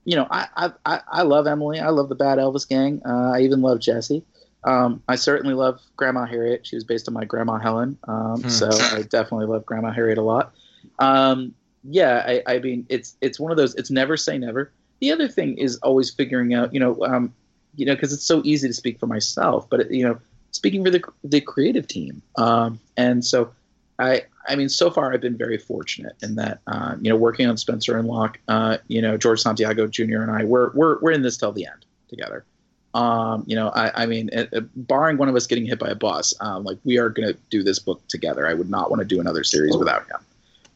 [0.05, 1.81] you know, I, I I love Emily.
[1.81, 3.03] I love the Bad Elvis Gang.
[3.05, 4.25] Uh, I even love Jesse.
[4.69, 6.67] Um, I certainly love Grandma Harriet.
[6.67, 8.49] She was based on my Grandma Helen, um, hmm.
[8.51, 10.53] so I definitely love Grandma Harriet a lot.
[10.99, 11.55] Um,
[11.85, 13.75] yeah, I, I, mean, it's it's one of those.
[13.77, 14.71] It's never say never.
[15.01, 17.33] The other thing is always figuring out, you know, um,
[17.77, 20.19] you know, because it's so easy to speak for myself, but it, you know,
[20.51, 23.51] speaking for the the creative team, um, and so
[23.99, 27.47] I I mean, so far I've been very fortunate in that, uh, you know, working
[27.47, 30.21] on Spencer and Locke, uh, you know, George Santiago Jr.
[30.21, 32.45] and I, we're we're we're in this till the end together.
[32.95, 35.89] Um, you know, I, I mean, it, it, barring one of us getting hit by
[35.89, 38.47] a bus, um, like we are going to do this book together.
[38.47, 40.17] I would not want to do another series without him.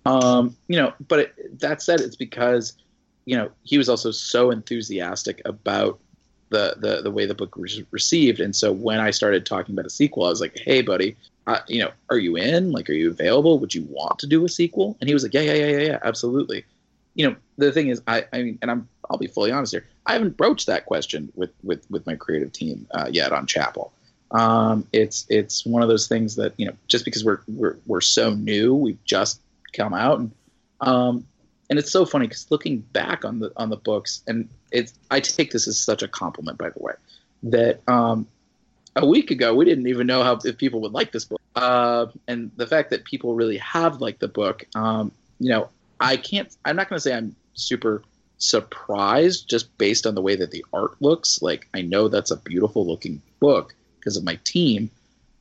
[0.05, 2.75] Um, you know, but it, that said, it's because,
[3.25, 5.99] you know, he was also so enthusiastic about
[6.53, 9.87] the the the way the book was received, and so when I started talking about
[9.87, 12.71] a sequel, I was like, "Hey, buddy, uh, you know, are you in?
[12.73, 13.59] Like, are you available?
[13.59, 15.79] Would you want to do a sequel?" And he was like, "Yeah, yeah, yeah, yeah,
[15.79, 16.65] yeah, absolutely."
[17.15, 19.87] You know, the thing is, I I mean, and I'm I'll be fully honest here.
[20.07, 23.93] I haven't broached that question with with with my creative team uh, yet on Chapel.
[24.31, 28.01] Um, it's it's one of those things that you know, just because we're we're we're
[28.01, 29.41] so new, we've just
[29.75, 30.31] come out, and
[30.81, 31.27] um,
[31.69, 35.21] and it's so funny because looking back on the on the books, and it's I
[35.21, 36.95] take this as such a compliment, by the way,
[37.43, 38.27] that um,
[38.97, 42.07] a week ago we didn't even know how if people would like this book, uh,
[42.27, 45.69] and the fact that people really have liked the book, um, you know,
[46.01, 46.57] I can't.
[46.65, 48.03] I'm not going to say I'm super
[48.43, 51.41] surprised just based on the way that the art looks.
[51.41, 54.91] Like I know that's a beautiful looking book because of my team,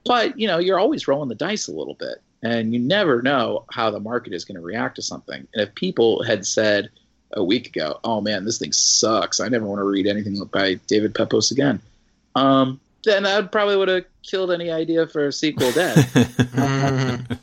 [0.06, 3.66] but you know you're always rolling the dice a little bit, and you never know
[3.72, 5.48] how the market is going to react to something.
[5.54, 6.90] And if people had said
[7.34, 9.40] a week ago, "Oh man, this thing sucks.
[9.40, 11.82] I never want to read anything by David Pepose again,"
[12.36, 16.08] um, then that probably would have killed any idea for a sequel dead.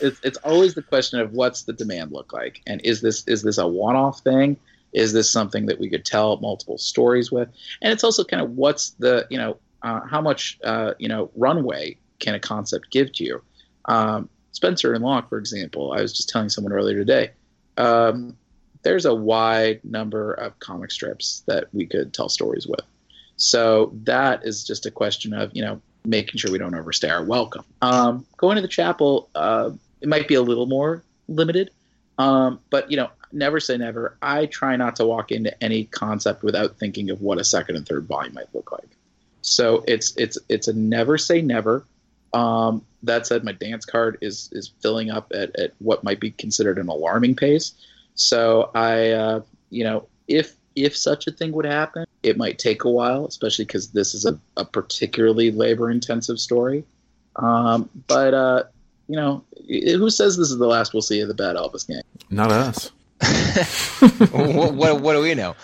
[0.00, 3.42] it's, it's always the question of what's the demand look like, and is this is
[3.42, 4.56] this a one-off thing?
[4.94, 7.48] Is this something that we could tell multiple stories with?
[7.82, 11.30] And it's also kind of what's the you know uh, how much uh, you know
[11.36, 13.42] runway can a concept give to you?
[13.86, 17.32] Um, Spencer and Locke, for example, I was just telling someone earlier today.
[17.76, 18.36] Um,
[18.82, 22.82] there's a wide number of comic strips that we could tell stories with.
[23.36, 27.24] So that is just a question of you know making sure we don't overstay our
[27.24, 27.64] welcome.
[27.82, 31.70] Um, going to the chapel, uh, it might be a little more limited,
[32.18, 34.16] um, but you know never say never.
[34.22, 37.86] I try not to walk into any concept without thinking of what a second and
[37.86, 38.88] third volume might look like.
[39.42, 41.84] So it's it's it's a never say never.
[42.32, 46.30] Um, that said, my dance card is is filling up at, at what might be
[46.32, 47.72] considered an alarming pace.
[48.14, 52.84] So I, uh, you know, if if such a thing would happen, it might take
[52.84, 56.84] a while, especially because this is a, a particularly labor intensive story.
[57.36, 58.64] Um, but uh,
[59.08, 62.02] you know, who says this is the last we'll see of the Bad Elvis gang?
[62.30, 62.90] Not us.
[64.32, 65.54] what, what, what, do we know?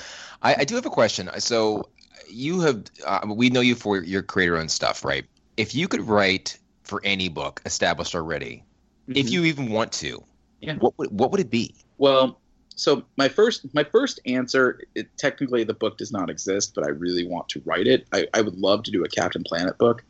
[0.43, 1.29] I, I, do have a question.
[1.39, 1.89] So
[2.29, 5.25] you have uh, we know you for your creator owned stuff, right?
[5.57, 8.65] If you could write for any book established already,
[9.09, 9.17] mm-hmm.
[9.17, 10.23] if you even want to,
[10.61, 10.77] yeah.
[10.77, 11.75] what would what would it be?
[11.99, 12.41] Well,
[12.77, 16.89] so my first my first answer, it, technically the book does not exist, but I
[16.89, 18.07] really want to write it.
[18.13, 20.03] I, I would love to do a Captain Planet book.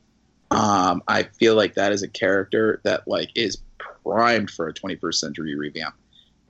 [0.52, 3.58] Um, I feel like that is a character that like is
[4.04, 5.94] primed for a 21st century revamp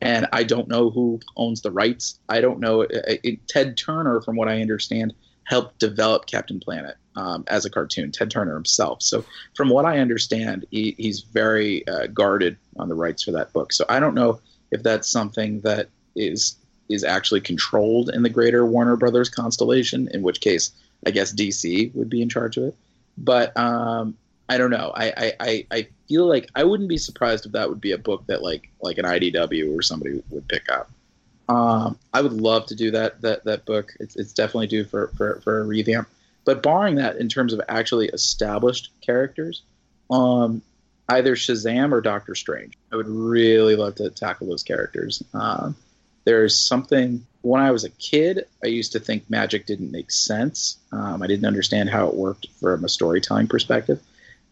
[0.00, 2.18] and I don't know who owns the rights.
[2.28, 2.82] I don't know.
[2.82, 7.70] It, it, Ted Turner, from what I understand, helped develop Captain Planet um, as a
[7.70, 8.12] cartoon.
[8.12, 9.02] Ted Turner himself.
[9.02, 13.52] So, from what I understand, he, he's very uh, guarded on the rights for that
[13.52, 13.72] book.
[13.72, 16.56] So, I don't know if that's something that is
[16.88, 20.08] is actually controlled in the greater Warner Brothers constellation.
[20.12, 20.72] In which case,
[21.06, 22.76] I guess DC would be in charge of it.
[23.16, 24.16] But um,
[24.50, 24.92] I don't know.
[24.92, 28.26] I, I, I feel like I wouldn't be surprised if that would be a book
[28.26, 30.90] that like like an IDW or somebody would pick up.
[31.48, 33.92] Um, I would love to do that that that book.
[34.00, 36.08] It's, it's definitely due for, for for a revamp.
[36.44, 39.62] But barring that, in terms of actually established characters,
[40.10, 40.62] um,
[41.08, 45.22] either Shazam or Doctor Strange, I would really love to tackle those characters.
[45.32, 45.76] Um,
[46.24, 50.76] there's something when I was a kid, I used to think magic didn't make sense.
[50.90, 54.00] Um, I didn't understand how it worked from a storytelling perspective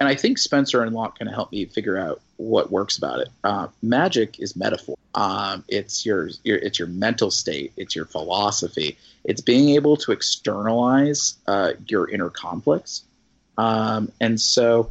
[0.01, 3.21] and I think Spencer and Locke kind of help me figure out what works about
[3.21, 3.29] it.
[3.43, 4.97] Uh, magic is metaphor.
[5.15, 7.73] Um, it's your, your it's your mental state.
[7.77, 8.97] It's your philosophy.
[9.25, 13.03] It's being able to externalize uh, your inner conflicts,
[13.57, 14.91] um, and so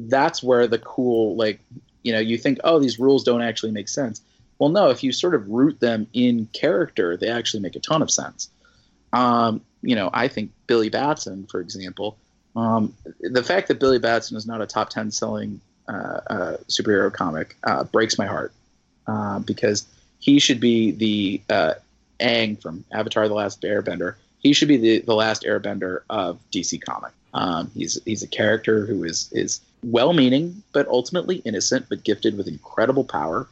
[0.00, 1.60] that's where the cool like
[2.02, 4.20] you know you think oh these rules don't actually make sense.
[4.58, 8.02] Well, no, if you sort of root them in character, they actually make a ton
[8.02, 8.50] of sense.
[9.12, 12.18] Um, you know, I think Billy Batson, for example
[12.56, 17.12] um, the fact that Billy Batson is not a top ten selling uh, uh, superhero
[17.12, 18.52] comic uh, breaks my heart
[19.06, 19.86] uh, because
[20.18, 21.74] he should be the uh,
[22.20, 24.14] Aang from Avatar: The Last Airbender.
[24.38, 27.12] He should be the, the last Airbender of DC Comic.
[27.34, 32.48] Um, he's he's a character who is is well-meaning but ultimately innocent, but gifted with
[32.48, 33.48] incredible power.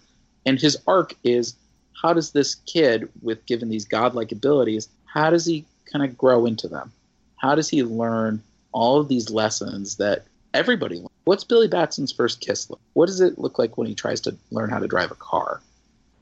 [0.46, 1.54] And his arc is
[2.00, 6.46] how does this kid, with given these godlike abilities, how does he kind of grow
[6.46, 6.92] into them?
[7.36, 11.08] How does he learn all of these lessons that everybody learns?
[11.24, 12.80] What's Billy Batson's first kiss look?
[12.94, 15.60] What does it look like when he tries to learn how to drive a car?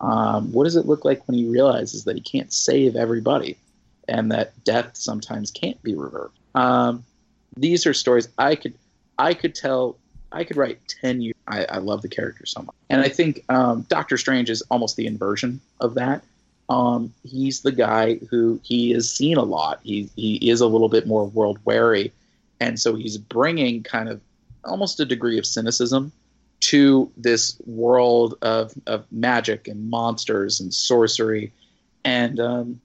[0.01, 3.57] Um, what does it look like when he realizes that he can't save everybody
[4.09, 6.35] and that death sometimes can't be reversed?
[6.55, 7.05] Um,
[7.57, 8.75] these are stories I could
[9.19, 9.97] I could tell
[10.33, 11.37] I could write ten years.
[11.49, 14.97] I, I love the character so much, and I think um, Doctor Strange is almost
[14.97, 16.23] the inversion of that.
[16.69, 19.81] Um, he's the guy who he has seen a lot.
[19.83, 22.13] He he is a little bit more world weary,
[22.61, 24.21] and so he's bringing kind of
[24.65, 26.13] almost a degree of cynicism
[26.61, 31.53] to this world of of magic and monsters and sorcery.
[32.05, 32.81] And um,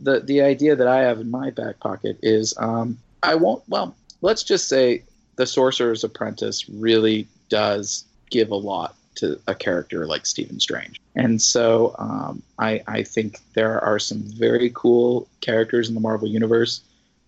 [0.00, 3.62] the the idea that I have in my back pocket is um, I won't.
[3.68, 5.02] Well, let's just say
[5.36, 11.00] the Sorcerer's Apprentice really does give a lot to a character like Stephen Strange.
[11.14, 16.28] And so um, I, I think there are some very cool characters in the Marvel
[16.28, 16.82] Universe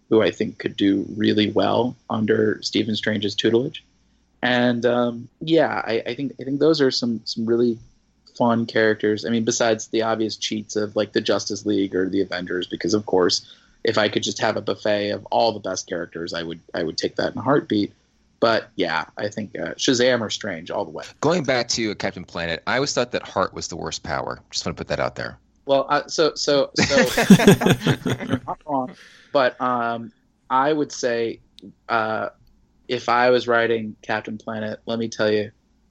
[0.08, 3.84] who I think could do really well under Stephen Strange's tutelage.
[4.42, 7.78] And um, yeah, I, I, think I think those are some some really
[8.36, 9.24] fun characters.
[9.24, 12.94] I mean, besides the obvious cheats of like the Justice League or the Avengers, because
[12.94, 13.52] of course,
[13.84, 16.84] if I could just have a buffet of all the best characters, I would I
[16.84, 17.92] would take that in a heartbeat.
[18.40, 21.04] But yeah, I think uh, Shazam or Strange all the way.
[21.20, 24.40] Going back to Captain Planet, I always thought that Heart was the worst power.
[24.52, 25.38] Just want to put that out there.
[25.68, 27.06] Well, uh, so so so
[28.46, 28.96] not wrong,
[29.34, 30.10] but um,
[30.48, 31.40] I would say
[31.90, 32.30] uh,
[32.88, 35.50] if I was writing Captain Planet, let me tell you,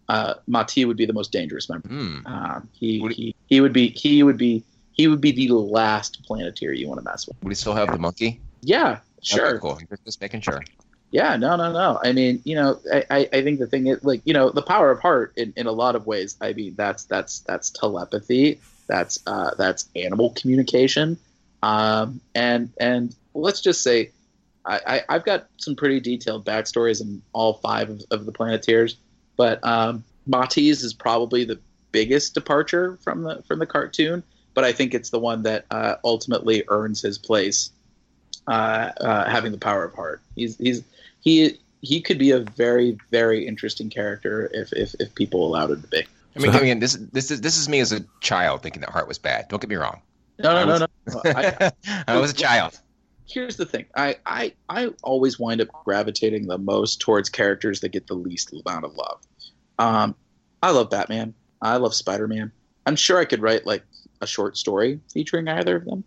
[0.09, 1.89] uh, Ma-Ti would be the most dangerous member.
[1.89, 2.25] Mm.
[2.25, 4.63] Um, he, would he he would be he would be
[4.93, 7.37] he would be the last Planeteer you want to mess with.
[7.43, 7.93] Would he still have yeah.
[7.93, 8.41] the monkey?
[8.61, 9.57] Yeah, sure.
[9.57, 9.79] Okay, cool.
[10.05, 10.63] Just making sure.
[11.11, 11.99] Yeah, no, no, no.
[12.03, 14.89] I mean, you know, I, I think the thing is, like, you know, the power
[14.89, 16.35] of heart in, in a lot of ways.
[16.41, 18.59] I mean, that's that's that's telepathy.
[18.87, 21.17] That's uh, that's animal communication.
[21.61, 24.11] Um, and and let's just say,
[24.65, 28.97] I, have got some pretty detailed backstories in all five of, of the Planeteers,
[29.37, 31.59] but um, Ma-Ti's is probably the
[31.91, 34.23] biggest departure from the from the cartoon.
[34.53, 37.69] But I think it's the one that uh, ultimately earns his place
[38.47, 40.21] uh, uh, having the power of heart.
[40.35, 40.83] He's he's
[41.21, 45.81] he he could be a very very interesting character if if, if people allowed him
[45.81, 46.03] to be.
[46.37, 48.89] I mean, so, again, this this is this is me as a child thinking that
[48.89, 49.47] Heart was bad.
[49.49, 50.01] Don't get me wrong.
[50.39, 51.21] No, no, was, no, no.
[51.25, 51.71] I,
[52.07, 52.79] I was a child.
[53.27, 53.85] Here's the thing.
[53.95, 58.53] I, I I always wind up gravitating the most towards characters that get the least
[58.53, 59.19] amount of love.
[59.79, 60.15] Um,
[60.63, 61.33] I love Batman.
[61.61, 62.51] I love Spider Man.
[62.85, 63.83] I'm sure I could write like
[64.21, 66.03] a short story featuring either of them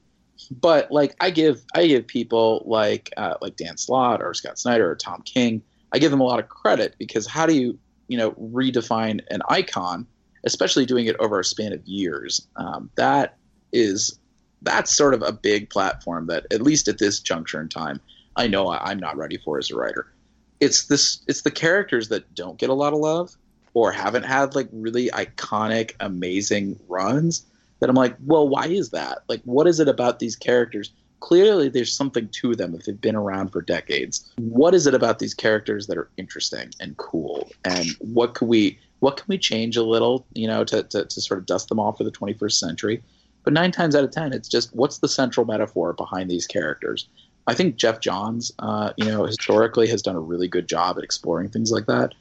[0.50, 4.90] but like I give I give people like uh, like Dan Slott or Scott Snyder
[4.90, 5.62] or Tom King,
[5.92, 9.42] I give them a lot of credit because how do you you know redefine an
[9.48, 10.06] icon,
[10.44, 12.46] especially doing it over a span of years?
[12.56, 13.36] Um, that
[13.72, 14.18] is
[14.62, 18.00] that's sort of a big platform that at least at this juncture in time,
[18.36, 20.12] I know I, I'm not ready for as a writer.
[20.60, 23.34] It's this it's the characters that don't get a lot of love
[23.74, 27.46] or haven't had like really iconic, amazing runs
[27.80, 29.20] that I'm like, well, why is that?
[29.28, 30.92] Like, what is it about these characters?
[31.20, 34.30] Clearly, there's something to them if they've been around for decades.
[34.38, 37.50] What is it about these characters that are interesting and cool?
[37.64, 41.20] And what can we what can we change a little, you know, to, to, to
[41.20, 43.02] sort of dust them off for the 21st century?
[43.44, 47.08] But nine times out of ten, it's just what's the central metaphor behind these characters?
[47.46, 51.04] I think Geoff Johns, uh, you know, historically has done a really good job at
[51.04, 52.14] exploring things like that.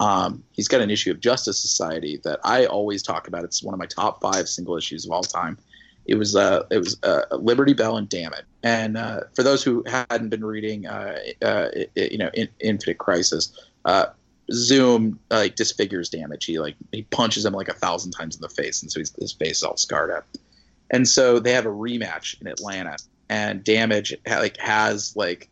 [0.00, 3.44] Um, he's got an issue of Justice Society that I always talk about.
[3.44, 5.58] It's one of my top five single issues of all time.
[6.06, 8.44] It was uh, it was uh, Liberty Belle and Damage.
[8.62, 13.56] And uh, for those who hadn't been reading, uh, uh, you know, in, Infinite Crisis,
[13.84, 14.06] uh,
[14.52, 16.44] Zoom like disfigures Damage.
[16.44, 19.32] He like he punches him like a thousand times in the face, and so his
[19.32, 20.26] face is all scarred up.
[20.90, 22.96] And so they have a rematch in Atlanta,
[23.28, 25.48] and Damage like has like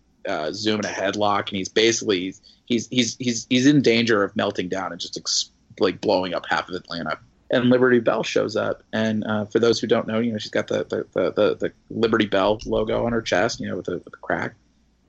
[0.52, 2.34] Zoom in a headlock, and he's basically
[2.66, 6.44] he's he's he's he's in danger of melting down and just ex- like blowing up
[6.48, 7.18] half of Atlanta.
[7.50, 10.52] And Liberty Belle shows up, and uh, for those who don't know, you know she's
[10.52, 13.86] got the the, the, the, the Liberty Bell logo on her chest, you know, with
[13.86, 14.54] the, with the crack.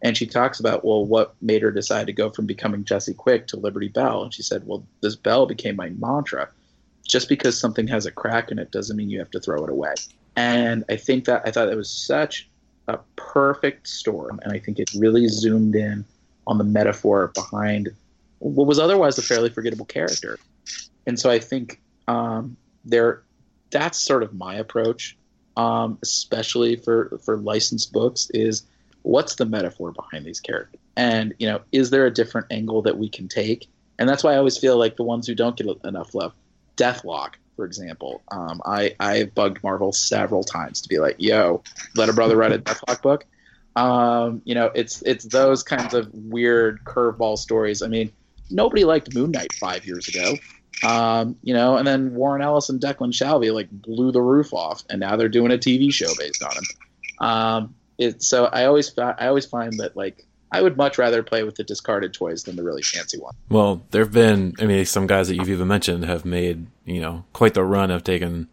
[0.03, 3.45] And she talks about, well, what made her decide to go from becoming Jesse Quick
[3.47, 4.23] to Liberty Belle?
[4.23, 6.49] And she said, well, this bell became my mantra.
[7.07, 9.69] Just because something has a crack in it doesn't mean you have to throw it
[9.69, 9.93] away.
[10.35, 12.49] And I think that I thought that was such
[12.87, 16.05] a perfect story, and I think it really zoomed in
[16.47, 17.89] on the metaphor behind
[18.39, 20.39] what was otherwise a fairly forgettable character.
[21.05, 21.80] And so I think
[22.11, 23.23] um, there,
[23.69, 25.17] that's sort of my approach,
[25.57, 28.29] um, especially for for licensed books.
[28.33, 28.63] Is
[29.03, 32.97] what's the metaphor behind these characters, and you know, is there a different angle that
[32.97, 33.67] we can take?
[33.99, 36.33] And that's why I always feel like the ones who don't get enough love,
[36.75, 38.23] Deathlok for example.
[38.31, 41.61] Um, I I bugged Marvel several times to be like, "Yo,
[41.95, 43.25] let a brother write a Deathlok book."
[43.75, 47.83] Um, you know, it's it's those kinds of weird curveball stories.
[47.83, 48.11] I mean,
[48.49, 50.33] nobody liked Moon Knight five years ago.
[50.83, 54.83] Um, you know, and then Warren Ellis and Declan Shalvey like blew the roof off,
[54.89, 57.27] and now they're doing a TV show based on him.
[57.27, 61.43] Um, it, so I always I always find that like I would much rather play
[61.43, 63.33] with the discarded toys than the really fancy one.
[63.49, 66.99] Well, there have been, I mean, some guys that you've even mentioned have made, you
[66.99, 68.47] know, quite the run of taking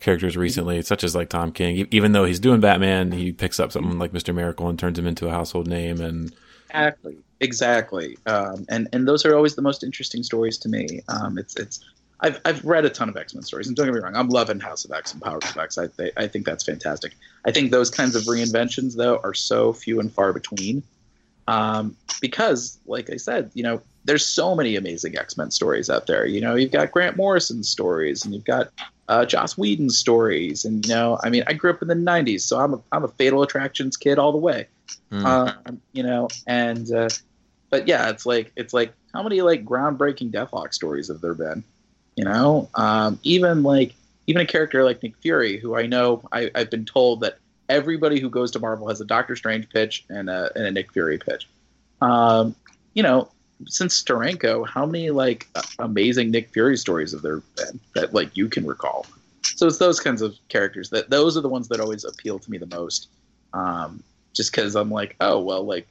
[0.00, 1.86] characters recently, such as like Tom King.
[1.90, 5.06] Even though he's doing Batman, he picks up something like Mister Miracle and turns him
[5.06, 6.00] into a household name.
[6.00, 6.34] And
[6.68, 8.18] exactly, exactly.
[8.26, 11.02] Um, and and those are always the most interesting stories to me.
[11.08, 11.80] Um, it's it's.
[12.22, 14.28] I've, I've read a ton of X Men stories, and don't get me wrong, I'm
[14.28, 15.78] loving House of X and Powers of X.
[15.78, 15.88] I,
[16.18, 17.14] I think that's fantastic.
[17.46, 20.82] I think those kinds of reinventions, though, are so few and far between.
[21.48, 26.06] Um, because, like I said, you know, there's so many amazing X Men stories out
[26.06, 26.26] there.
[26.26, 28.68] You know, you've got Grant Morrison stories, and you've got
[29.08, 32.42] uh, Joss Whedon stories, and you know, I mean, I grew up in the '90s,
[32.42, 34.66] so I'm a I'm a Fatal Attractions kid all the way.
[35.10, 35.24] Mm.
[35.24, 37.08] Um, you know, and uh,
[37.70, 41.64] but yeah, it's like it's like how many like groundbreaking Deathlok stories have there been?
[42.16, 43.94] You know, um, even like
[44.26, 48.20] even a character like Nick Fury, who I know I, I've been told that everybody
[48.20, 51.18] who goes to Marvel has a Doctor Strange pitch and a, and a Nick Fury
[51.18, 51.48] pitch.
[52.02, 52.54] Um,
[52.94, 53.30] you know,
[53.66, 55.46] since Steranko, how many like
[55.78, 59.06] amazing Nick Fury stories have there been that like you can recall?
[59.42, 62.50] So it's those kinds of characters that those are the ones that always appeal to
[62.50, 63.08] me the most.
[63.52, 64.02] Um,
[64.34, 65.86] just because I'm like, oh well, like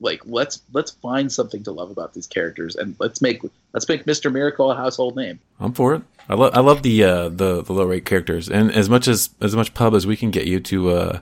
[0.00, 3.42] like let's let's find something to love about these characters and let's make
[3.72, 5.40] let's make Mister Miracle a household name.
[5.58, 6.02] I'm for it.
[6.28, 9.30] I love I love the uh, the the low rate characters and as much as
[9.40, 11.20] as much pub as we can get you to uh,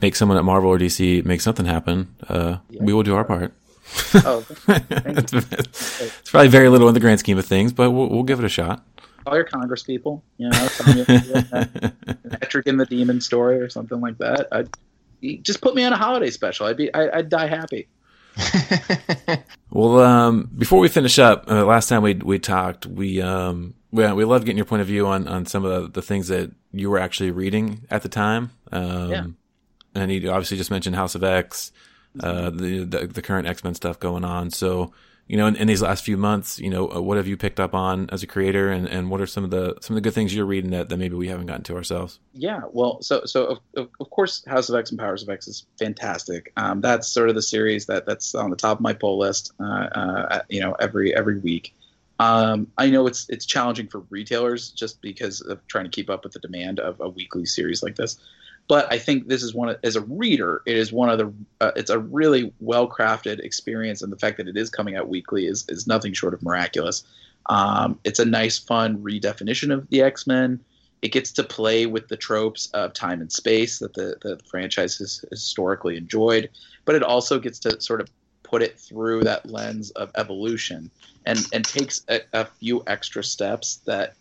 [0.00, 2.82] make someone at Marvel or DC make something happen, uh, yeah.
[2.82, 3.52] we will do our part
[4.14, 5.32] oh, it's,
[6.00, 8.44] it's, probably very little in the grand scheme of things, but we'll, we'll give it
[8.44, 8.84] a shot.
[9.26, 10.68] All your Congress people, you know,
[12.30, 14.48] Patrick and the Demon story or something like that.
[14.50, 14.68] I'd,
[15.42, 16.66] just put me on a holiday special.
[16.66, 17.88] I'd be, I, would die happy.
[19.70, 24.10] well, um, before we finish up, uh, last time we we talked, we um, we
[24.12, 26.52] we loved getting your point of view on on some of the, the things that
[26.72, 28.50] you were actually reading at the time.
[28.72, 29.24] Um, yeah.
[29.94, 31.72] And you obviously just mentioned House of X
[32.18, 34.50] uh, the, the, the current X Men stuff going on.
[34.50, 34.92] So
[35.30, 37.60] you know, in, in, these last few months, you know, uh, what have you picked
[37.60, 40.08] up on as a creator, and, and what are some of the some of the
[40.08, 42.18] good things you're reading that, that maybe we haven't gotten to ourselves?
[42.34, 45.66] Yeah, well, so so of, of course, House of X and Powers of X is
[45.78, 46.52] fantastic.
[46.56, 49.52] Um, that's sort of the series that that's on the top of my poll list.
[49.60, 51.76] Uh, uh, you know, every every week.
[52.18, 56.24] Um, I know it's it's challenging for retailers just because of trying to keep up
[56.24, 58.18] with the demand of a weekly series like this
[58.70, 61.32] but I think this is one of, as a reader, it is one of the
[61.60, 65.08] uh, it's a really well crafted experience, and the fact that it is coming out
[65.08, 67.02] weekly is is nothing short of miraculous.
[67.46, 70.60] Um, it's a nice, fun redefinition of the X Men.
[71.02, 74.98] It gets to play with the tropes of time and space that the, the franchise
[74.98, 76.48] has historically enjoyed,
[76.84, 78.08] but it also gets to sort of
[78.44, 80.92] put it through that lens of evolution
[81.26, 84.14] and and takes a, a few extra steps that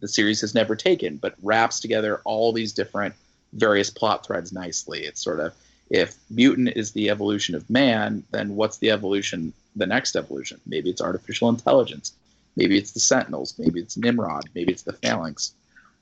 [0.00, 3.14] the series has never taken, but wraps together all these different
[3.54, 5.04] various plot threads nicely.
[5.04, 5.54] It's sort of
[5.90, 10.60] if mutant is the evolution of man, then what's the evolution, the next evolution?
[10.66, 12.12] Maybe it's artificial intelligence.
[12.56, 13.54] Maybe it's the Sentinels.
[13.58, 14.48] Maybe it's Nimrod.
[14.54, 15.52] Maybe it's the Phalanx.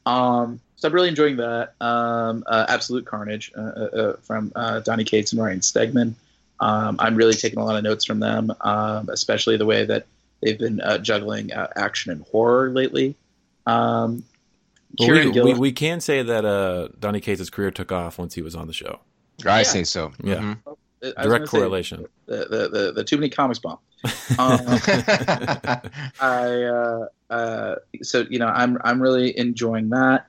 [0.05, 1.75] Um, so I'm really enjoying that.
[1.81, 6.15] Um, uh, Absolute Carnage uh, uh, uh from uh, Donny Cates and Ryan Stegman.
[6.61, 10.07] Um, I'm really taking a lot of notes from them, um, especially the way that
[10.41, 13.17] they've been uh, juggling action and horror lately.
[13.67, 14.25] Um,
[14.99, 18.55] we, we, we, can say that uh, Donny Cates' career took off once he was
[18.55, 19.01] on the show.
[19.45, 19.63] I yeah.
[19.63, 20.13] say so.
[20.23, 20.37] Yeah.
[20.37, 21.23] Mm-hmm.
[21.23, 22.07] Direct correlation.
[22.27, 23.79] The, the, the, the, too many comics bomb.
[24.39, 24.61] Um,
[26.21, 30.27] I uh, uh, so you know I'm I'm really enjoying that.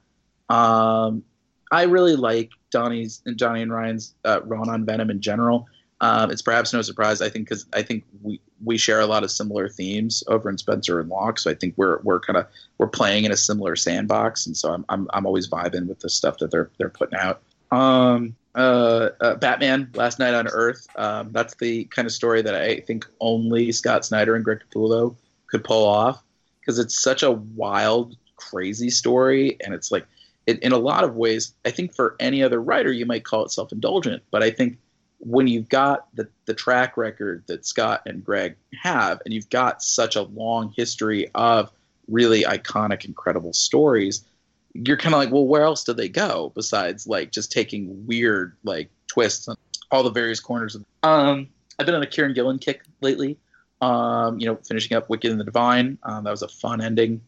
[0.50, 1.24] Um,
[1.72, 5.68] I really like Donny's and Donny and Ryan's uh, run on Venom in general.
[6.04, 9.24] Um, it's perhaps no surprise, I think, because I think we, we share a lot
[9.24, 11.40] of similar themes over in Spencer and Locke.
[11.40, 12.46] So I think we're we're kind of
[12.78, 16.10] we're playing in a similar sandbox, and so I'm I'm, I'm always vibing with the
[16.10, 17.42] stuff that they're they're putting out.
[17.72, 20.86] Um, uh, uh, Batman: Last Knight on Earth.
[20.98, 25.16] Um, that's the kind of story that I think only Scott Snyder and Greg Capullo
[25.48, 26.22] could pull off
[26.60, 30.06] because it's such a wild, crazy story, and it's like
[30.48, 31.54] it, in a lot of ways.
[31.64, 34.80] I think for any other writer, you might call it self-indulgent, but I think
[35.26, 39.82] when you've got the, the track record that Scott and Greg have, and you've got
[39.82, 41.72] such a long history of
[42.10, 44.26] really iconic, incredible stories,
[44.74, 48.56] you're kind of like, well, where else do they go besides like just taking weird
[48.64, 49.56] like twists on
[49.92, 50.84] all the various corners of.
[51.04, 51.48] Um,
[51.80, 53.38] I've been on a Kieron Gillen kick lately.
[53.82, 55.98] Um, you know, finishing up Wicked and the Divine.
[56.04, 57.22] Um, that was a fun ending,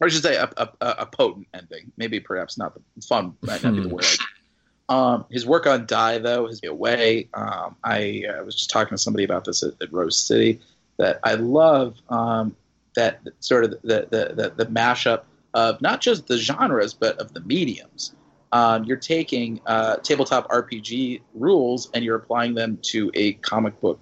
[0.00, 1.92] or I should say a, a, a potent ending.
[1.96, 4.04] Maybe perhaps not the fun might not be the word.
[4.88, 7.28] Um, his work on Die though has been away.
[7.34, 10.60] Um, I uh, was just talking to somebody about this at, at Rose City.
[10.98, 12.56] That I love um,
[12.94, 15.22] that sort of the the, the the mashup
[15.54, 18.14] of not just the genres but of the mediums.
[18.52, 24.00] Um, you're taking uh, tabletop RPG rules and you're applying them to a comic book,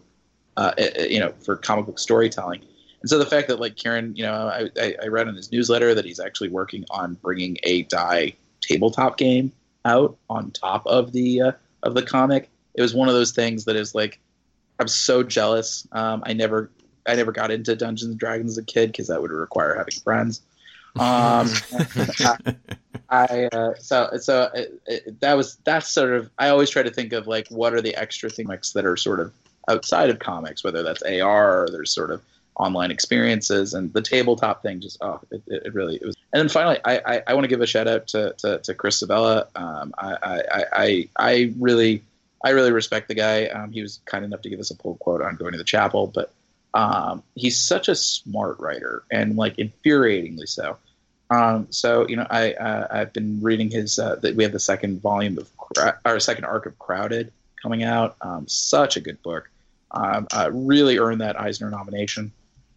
[0.57, 2.61] uh, you know, for comic book storytelling.
[3.01, 5.51] And so the fact that like Kieron, you know, I, I, I read in his
[5.51, 9.51] newsletter that he's actually working on bringing a die tabletop game
[9.85, 12.51] out on top of the uh, of the comic.
[12.75, 14.19] It was one of those things that is like,
[14.79, 15.87] I'm so jealous.
[15.93, 16.71] Um, I never
[17.07, 19.95] I never got into Dungeons and Dragons as a kid because that would require having
[20.03, 20.43] friends.
[20.97, 21.49] Um,
[22.21, 22.37] I,
[23.11, 26.91] I uh, so so it, it, that was that's sort of I always try to
[26.91, 29.33] think of like what are the extra things that are sort of
[29.69, 32.23] outside of comics, whether that's AR or there's sort of
[32.57, 34.81] online experiences and the tabletop thing.
[34.81, 36.17] Just oh, it, it really it was.
[36.33, 38.75] And then finally, I I, I want to give a shout out to to, to
[38.75, 39.47] Chris Sebela.
[39.55, 42.03] Um, I, I I I really
[42.45, 43.47] I really respect the guy.
[43.47, 45.65] Um, he was kind enough to give us a pull quote on going to the
[45.65, 46.33] chapel, but
[46.75, 50.77] um, he's such a smart writer and like infuriatingly so.
[51.31, 53.99] Um, so you know, I uh, I've been reading his.
[53.99, 55.51] Uh, that we have the second volume of
[56.05, 58.17] our second arc of Crowded coming out.
[58.21, 59.49] Um, such a good book.
[59.91, 62.33] Um, uh, really earned that Eisner nomination.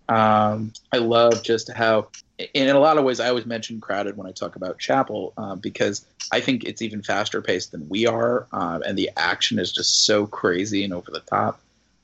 [0.09, 2.07] Um, I love just how,
[2.53, 5.55] in a lot of ways, I always mention Crowded when I talk about Chapel uh,
[5.55, 9.71] because I think it's even faster paced than we are, um, and the action is
[9.71, 11.59] just so crazy and over the top.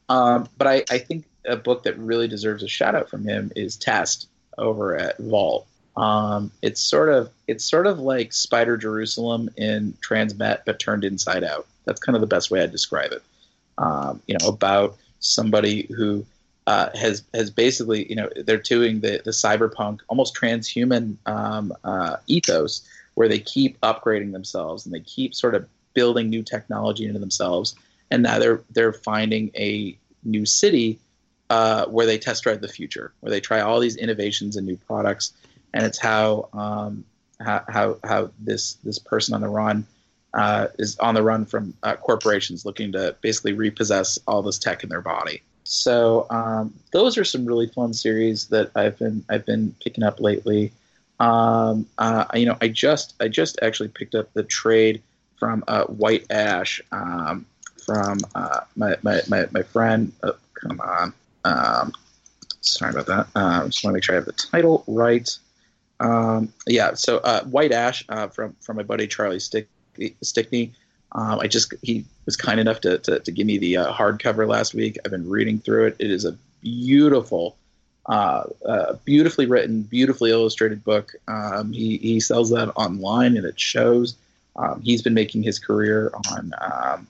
[0.09, 3.51] Um, but I, I think a book that really deserves a shout out from him
[3.55, 4.27] is Test
[4.57, 5.67] over at Vault.
[5.95, 11.43] Um, it's sort of it's sort of like Spider Jerusalem in Transmet, but turned inside
[11.43, 11.67] out.
[11.85, 13.21] That's kind of the best way I'd describe it.
[13.77, 16.25] Um, you know, about somebody who
[16.67, 22.17] uh, has has basically you know they're doing the the cyberpunk almost transhuman um, uh,
[22.27, 27.19] ethos where they keep upgrading themselves and they keep sort of building new technology into
[27.19, 27.75] themselves,
[28.11, 30.99] and now they're they're finding a new city
[31.49, 34.77] uh, where they test drive the future, where they try all these innovations and new
[34.77, 35.33] products,
[35.73, 37.03] and it's how um,
[37.39, 39.85] how, how, how this this person on the run
[40.33, 44.83] uh, is on the run from uh, corporations looking to basically repossess all this tech
[44.83, 45.41] in their body.
[45.63, 50.19] So um, those are some really fun series that I've been I've been picking up
[50.19, 50.71] lately.
[51.19, 55.01] Um, uh, you know, I just I just actually picked up the trade
[55.37, 57.45] from uh, White Ash um,
[57.85, 60.11] from uh, my, my, my, my friend.
[60.23, 61.13] Oh, come on.
[61.43, 61.91] Um,
[62.61, 63.27] sorry about that.
[63.35, 65.29] Uh, just want to make sure I have the title right.
[65.99, 69.67] Um, yeah, so uh, White Ash uh, from from my buddy Charlie Stick,
[70.21, 70.73] Stickney.
[71.11, 74.47] Um, I just he was kind enough to, to, to give me the uh, hardcover
[74.47, 74.97] last week.
[75.03, 75.95] I've been reading through it.
[75.99, 77.57] It is a beautiful,
[78.07, 81.13] uh, uh, beautifully written, beautifully illustrated book.
[81.27, 84.15] Um, he he sells that online and it shows.
[84.55, 87.07] Um, he's been making his career on um,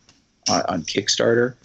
[0.50, 1.56] on, on, Kickstarter,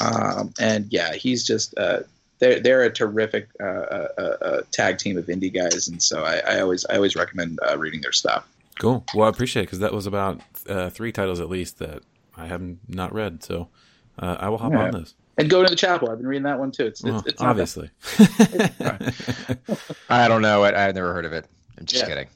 [0.00, 2.00] um, and yeah, he's just uh,
[2.38, 6.60] they're they're a terrific uh, uh, tag team of indie guys, and so I, I
[6.60, 8.48] always I always recommend reading their stuff.
[8.78, 9.04] Cool.
[9.14, 10.40] Well, I appreciate it because that was about
[10.92, 12.02] three titles at least that
[12.36, 13.68] I have not not read, so
[14.18, 14.84] uh, I will hop yeah.
[14.84, 15.14] on this.
[15.38, 16.10] And go to the chapel.
[16.10, 16.86] I've been reading that one too.
[16.86, 17.90] It's, well, it's obviously.
[20.08, 20.74] I don't know it.
[20.74, 21.46] I've never heard of it.
[21.78, 22.26] I'm just yeah.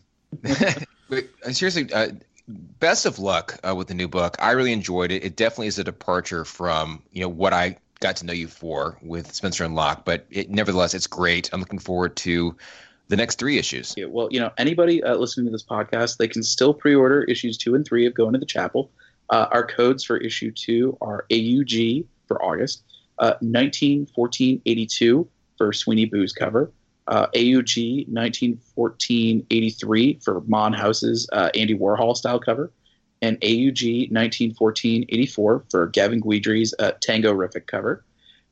[0.43, 0.85] kidding.
[1.09, 2.09] but, uh, seriously, uh,
[2.49, 4.37] best of luck with the new book.
[4.39, 5.25] I really enjoyed it.
[5.25, 8.99] It definitely is a departure from you know what I got to know you for
[9.03, 11.51] with Spencer and Locke, but it, nevertheless, it's great.
[11.53, 12.57] I'm looking forward to
[13.09, 13.95] the next three issues.
[13.97, 17.59] Yeah, well, you know, anybody uh, listening to this podcast, they can still pre-order issues
[17.59, 18.91] two and three of Going to the Chapel.
[19.31, 22.83] Uh, our codes for issue two are AUG for August,
[23.19, 26.73] uh, 191482 for Sweeney Boo's cover,
[27.07, 32.73] uh, AUG 191483 for Mon House's uh, Andy Warhol style cover,
[33.23, 38.05] and AUG 1914-84 for Gavin Guidry's uh, Tango-rific cover.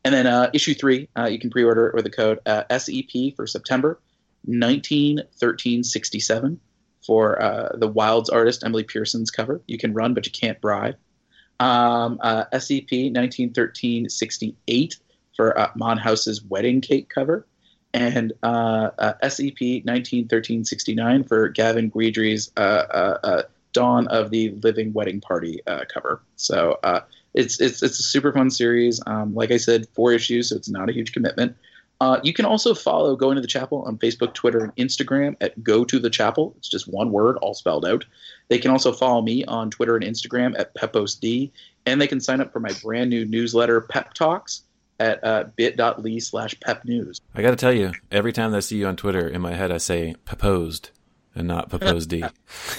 [0.04, 3.34] And then uh, issue three, uh, you can pre-order it with the code uh, SEP
[3.36, 3.98] for September
[4.48, 6.58] 1913-67
[7.04, 9.60] for uh, the Wilds artist Emily Pearson's cover.
[9.66, 10.96] You can run, but you can't bribe.
[11.60, 14.96] Um, uh, SEP 1913-68
[15.34, 17.46] for uh, Mon House's wedding cake cover.
[17.94, 22.52] And SEP 1913-69 for Gavin Guidry's
[23.72, 26.22] Dawn of the Living Wedding Party uh, cover.
[26.36, 27.00] So uh,
[27.34, 29.00] it's it's it's a super fun series.
[29.06, 31.56] Um, like I said, four issues, so it's not a huge commitment.
[32.00, 35.62] Uh, you can also follow Going to the Chapel on Facebook, Twitter, and Instagram at
[35.64, 36.54] Go to the Chapel.
[36.58, 38.04] It's just one word, all spelled out.
[38.48, 41.50] They can also follow me on Twitter and Instagram at PeposeD,
[41.86, 44.62] and they can sign up for my brand new newsletter, Pep Talks,
[45.00, 47.20] at uh, bit.ly slash pep news.
[47.34, 49.72] I got to tell you, every time I see you on Twitter, in my head
[49.72, 50.90] I say proposed
[51.34, 52.18] and not proposed D.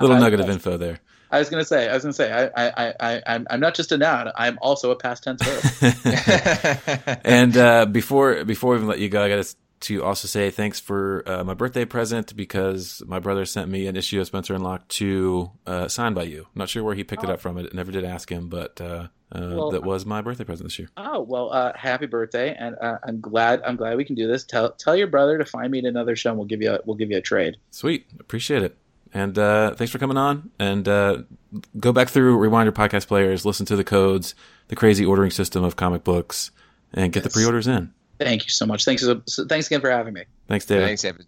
[0.00, 1.00] Little nugget of info there.
[1.30, 3.92] I was gonna say, I was gonna say, I, I, I, I'm, I'm not just
[3.92, 4.30] a noun.
[4.34, 7.20] I'm also a past tense verb.
[7.24, 10.78] and uh, before, before we even let you go, I got to also say thanks
[10.78, 14.62] for uh, my birthday present because my brother sent me an issue of Spencer and
[14.62, 16.42] Locke to uh, signed by you.
[16.42, 17.28] I'm not sure where he picked oh.
[17.28, 17.56] it up from.
[17.58, 20.78] I never did ask him, but uh, uh, well, that was my birthday present this
[20.78, 20.88] year.
[20.96, 22.54] Oh well, uh, happy birthday!
[22.58, 24.44] And uh, I'm glad I'm glad we can do this.
[24.44, 26.30] Tell tell your brother to find me at another show.
[26.30, 27.56] and We'll give you a, we'll give you a trade.
[27.70, 28.76] Sweet, appreciate it.
[29.12, 30.50] And uh, thanks for coming on.
[30.58, 31.22] And uh,
[31.78, 34.34] go back through, rewind your podcast players, listen to the codes,
[34.68, 36.50] the crazy ordering system of comic books,
[36.92, 37.32] and get yes.
[37.32, 37.92] the pre-orders in.
[38.18, 38.84] Thank you so much.
[38.84, 39.04] Thanks.
[39.48, 40.24] Thanks again for having me.
[40.46, 40.86] Thanks, David.
[40.86, 41.26] Thanks, David.